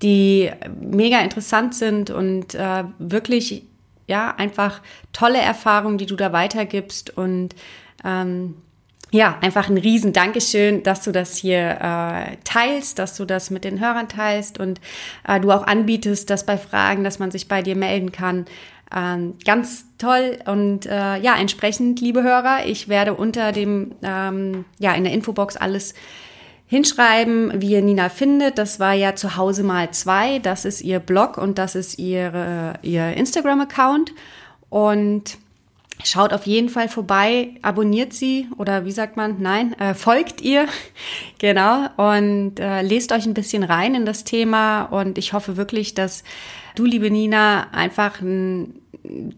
die 0.00 0.48
mega 0.80 1.18
interessant 1.22 1.74
sind 1.74 2.10
und 2.10 2.54
äh, 2.54 2.84
wirklich 3.00 3.64
ja 4.06 4.32
einfach 4.36 4.82
tolle 5.12 5.38
Erfahrungen, 5.38 5.98
die 5.98 6.06
du 6.06 6.14
da 6.14 6.32
weitergibst 6.32 7.16
und 7.16 7.56
ähm, 8.04 8.54
ja, 9.16 9.38
einfach 9.40 9.68
ein 9.68 9.78
riesen 9.78 10.12
Dankeschön, 10.12 10.82
dass 10.82 11.02
du 11.02 11.10
das 11.10 11.36
hier 11.36 11.78
äh, 11.80 12.36
teilst, 12.44 12.98
dass 12.98 13.16
du 13.16 13.24
das 13.24 13.50
mit 13.50 13.64
den 13.64 13.80
Hörern 13.80 14.08
teilst 14.08 14.60
und 14.60 14.80
äh, 15.26 15.40
du 15.40 15.50
auch 15.52 15.66
anbietest, 15.66 16.28
dass 16.28 16.44
bei 16.44 16.58
Fragen, 16.58 17.02
dass 17.02 17.18
man 17.18 17.30
sich 17.30 17.48
bei 17.48 17.62
dir 17.62 17.76
melden 17.76 18.12
kann. 18.12 18.44
Ähm, 18.94 19.34
ganz 19.44 19.86
toll 19.98 20.38
und 20.44 20.86
äh, 20.86 21.18
ja, 21.18 21.34
entsprechend, 21.36 22.00
liebe 22.00 22.22
Hörer, 22.22 22.66
ich 22.66 22.88
werde 22.88 23.14
unter 23.14 23.52
dem, 23.52 23.92
ähm, 24.02 24.64
ja, 24.78 24.94
in 24.94 25.04
der 25.04 25.12
Infobox 25.12 25.56
alles 25.56 25.94
hinschreiben, 26.66 27.60
wie 27.60 27.70
ihr 27.70 27.82
Nina 27.82 28.08
findet. 28.08 28.58
Das 28.58 28.78
war 28.78 28.92
ja 28.92 29.14
zu 29.14 29.36
Hause 29.36 29.62
mal 29.62 29.90
zwei. 29.92 30.40
Das 30.40 30.64
ist 30.64 30.82
ihr 30.82 31.00
Blog 31.00 31.38
und 31.38 31.58
das 31.58 31.74
ist 31.74 31.98
ihre, 31.98 32.74
ihr 32.82 33.14
Instagram-Account. 33.14 34.12
Und 34.68 35.38
Schaut 36.04 36.32
auf 36.32 36.46
jeden 36.46 36.68
Fall 36.68 36.88
vorbei, 36.88 37.50
abonniert 37.62 38.12
sie 38.12 38.48
oder 38.58 38.84
wie 38.84 38.92
sagt 38.92 39.16
man, 39.16 39.36
nein, 39.40 39.72
äh, 39.80 39.94
folgt 39.94 40.42
ihr, 40.42 40.66
genau, 41.38 41.86
und 41.96 42.60
äh, 42.60 42.82
lest 42.82 43.12
euch 43.12 43.26
ein 43.26 43.34
bisschen 43.34 43.62
rein 43.62 43.94
in 43.94 44.04
das 44.04 44.24
Thema. 44.24 44.82
Und 44.82 45.16
ich 45.16 45.32
hoffe 45.32 45.56
wirklich, 45.56 45.94
dass 45.94 46.22
du, 46.74 46.84
liebe 46.84 47.10
Nina, 47.10 47.68
einfach 47.72 48.20
ein 48.20 48.74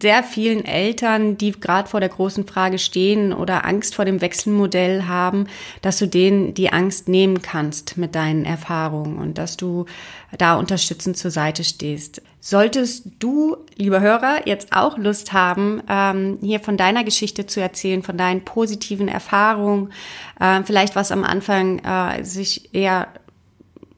sehr 0.01 0.23
vielen 0.23 0.65
Eltern, 0.65 1.37
die 1.37 1.51
gerade 1.51 1.89
vor 1.89 1.99
der 1.99 2.09
großen 2.09 2.47
Frage 2.47 2.79
stehen 2.79 3.33
oder 3.33 3.65
Angst 3.65 3.95
vor 3.95 4.05
dem 4.05 4.21
Wechselmodell 4.21 5.03
haben, 5.03 5.47
dass 5.81 5.97
du 5.97 6.07
denen 6.07 6.53
die 6.53 6.71
Angst 6.71 7.07
nehmen 7.07 7.41
kannst 7.41 7.97
mit 7.97 8.15
deinen 8.15 8.45
Erfahrungen 8.45 9.17
und 9.17 9.37
dass 9.37 9.57
du 9.57 9.85
da 10.37 10.55
unterstützend 10.55 11.17
zur 11.17 11.31
Seite 11.31 11.63
stehst. 11.63 12.21
Solltest 12.41 13.03
du, 13.19 13.57
lieber 13.75 13.99
Hörer, 13.99 14.47
jetzt 14.47 14.71
auch 14.71 14.97
Lust 14.97 15.33
haben, 15.33 15.83
ähm, 15.89 16.37
hier 16.41 16.61
von 16.61 16.77
deiner 16.77 17.03
Geschichte 17.03 17.45
zu 17.45 17.59
erzählen, 17.59 18.01
von 18.01 18.17
deinen 18.17 18.45
positiven 18.45 19.09
Erfahrungen, 19.09 19.91
äh, 20.39 20.63
vielleicht 20.63 20.95
was 20.95 21.11
am 21.11 21.25
Anfang 21.25 21.79
äh, 21.79 22.23
sich 22.23 22.73
eher 22.73 23.09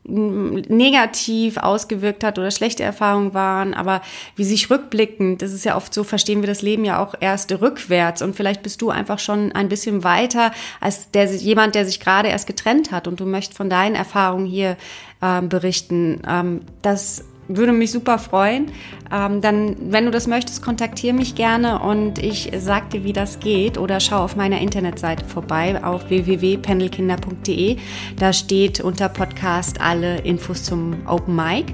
negativ 0.04 1.58
ausgewirkt 1.58 2.24
hat 2.24 2.40
oder 2.40 2.52
schlechte 2.52 2.84
Erfahrungen 2.84 3.34
waren, 3.34 3.74
aber 3.74 4.02
wie 4.36 4.44
sich 4.44 4.70
rückblickend, 4.70 5.42
das 5.42 5.54
ist 5.54 5.64
ja 5.64 5.78
oft 5.78 5.94
so, 5.94 6.04
verstehen 6.04 6.42
wir 6.42 6.48
das 6.48 6.64
Leben 6.64 6.84
ja 6.84 7.02
auch 7.02 7.14
erst 7.20 7.52
rückwärts 7.52 8.22
und 8.22 8.36
vielleicht 8.36 8.64
bist 8.64 8.82
du 8.82 8.90
einfach 8.90 9.20
schon 9.20 9.52
ein 9.52 9.70
bisschen 9.70 10.04
weiter 10.04 10.52
als 10.80 11.12
der, 11.12 11.26
jemand, 11.26 11.76
der 11.76 11.86
sich 11.86 12.00
gerade 12.00 12.30
erst 12.30 12.48
getrennt 12.48 12.92
hat 12.92 13.08
und 13.08 13.20
du 13.20 13.26
möchtest 13.26 13.56
von 13.56 13.70
deinen 13.70 13.96
Erfahrungen 13.96 14.48
hier 14.48 14.76
äh, 15.22 15.42
berichten. 15.44 16.22
Ähm, 16.28 16.62
das 16.82 17.24
würde 17.58 17.72
mich 17.72 17.92
super 17.92 18.18
freuen. 18.20 18.72
Ähm, 19.12 19.42
dann, 19.42 19.76
wenn 19.92 20.06
du 20.06 20.12
das 20.12 20.28
möchtest, 20.28 20.62
kontaktiere 20.62 21.14
mich 21.14 21.36
gerne 21.36 21.80
und 21.80 22.20
ich 22.20 22.52
sag 22.58 22.90
dir, 22.92 23.04
wie 23.04 23.14
das 23.14 23.40
geht 23.40 23.78
oder 23.78 24.00
schau 24.00 24.24
auf 24.24 24.36
meiner 24.36 24.60
Internetseite 24.60 25.26
vorbei 25.26 25.84
auf 25.84 26.10
www.pendelkinder.de. 26.10 27.78
Da 28.18 28.34
steht 28.34 28.80
unter 28.80 29.10
Podcast 29.10 29.82
alle 29.82 30.20
Infos 30.20 30.64
zum 30.64 31.08
Open 31.08 31.36
Mic. 31.36 31.74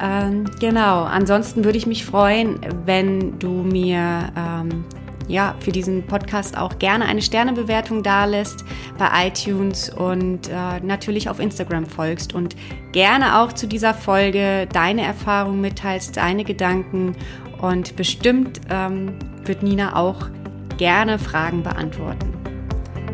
Ähm, 0.00 0.44
genau, 0.60 1.04
ansonsten 1.04 1.64
würde 1.64 1.78
ich 1.78 1.86
mich 1.86 2.04
freuen, 2.04 2.58
wenn 2.84 3.38
du 3.38 3.62
mir 3.62 4.32
ähm, 4.36 4.84
ja, 5.28 5.54
für 5.60 5.72
diesen 5.72 6.06
Podcast 6.06 6.56
auch 6.56 6.78
gerne 6.78 7.06
eine 7.06 7.22
Sternebewertung 7.22 8.02
dalässt 8.02 8.64
bei 8.98 9.28
iTunes 9.28 9.90
und 9.90 10.48
äh, 10.48 10.80
natürlich 10.82 11.28
auf 11.28 11.40
Instagram 11.40 11.86
folgst 11.86 12.34
und 12.34 12.56
gerne 12.92 13.40
auch 13.40 13.52
zu 13.52 13.66
dieser 13.66 13.94
Folge 13.94 14.68
deine 14.72 15.02
Erfahrungen 15.02 15.60
mitteilst, 15.60 16.16
deine 16.16 16.44
Gedanken 16.44 17.16
und 17.60 17.96
bestimmt 17.96 18.60
ähm, 18.70 19.14
wird 19.44 19.62
Nina 19.62 19.96
auch 19.96 20.28
gerne 20.76 21.18
Fragen 21.18 21.62
beantworten. 21.62 22.32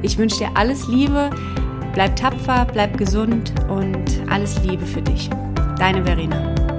Ich 0.02 0.18
wünsche 0.18 0.38
dir 0.38 0.50
alles 0.54 0.88
Liebe, 0.88 1.30
bleib 1.92 2.16
tapfer, 2.16 2.66
bleib 2.72 2.96
gesund 2.96 3.52
und 3.68 4.22
alles 4.30 4.62
Liebe 4.64 4.86
für 4.86 5.02
dich. 5.02 5.28
Deine 5.78 6.04
Verena. 6.04 6.69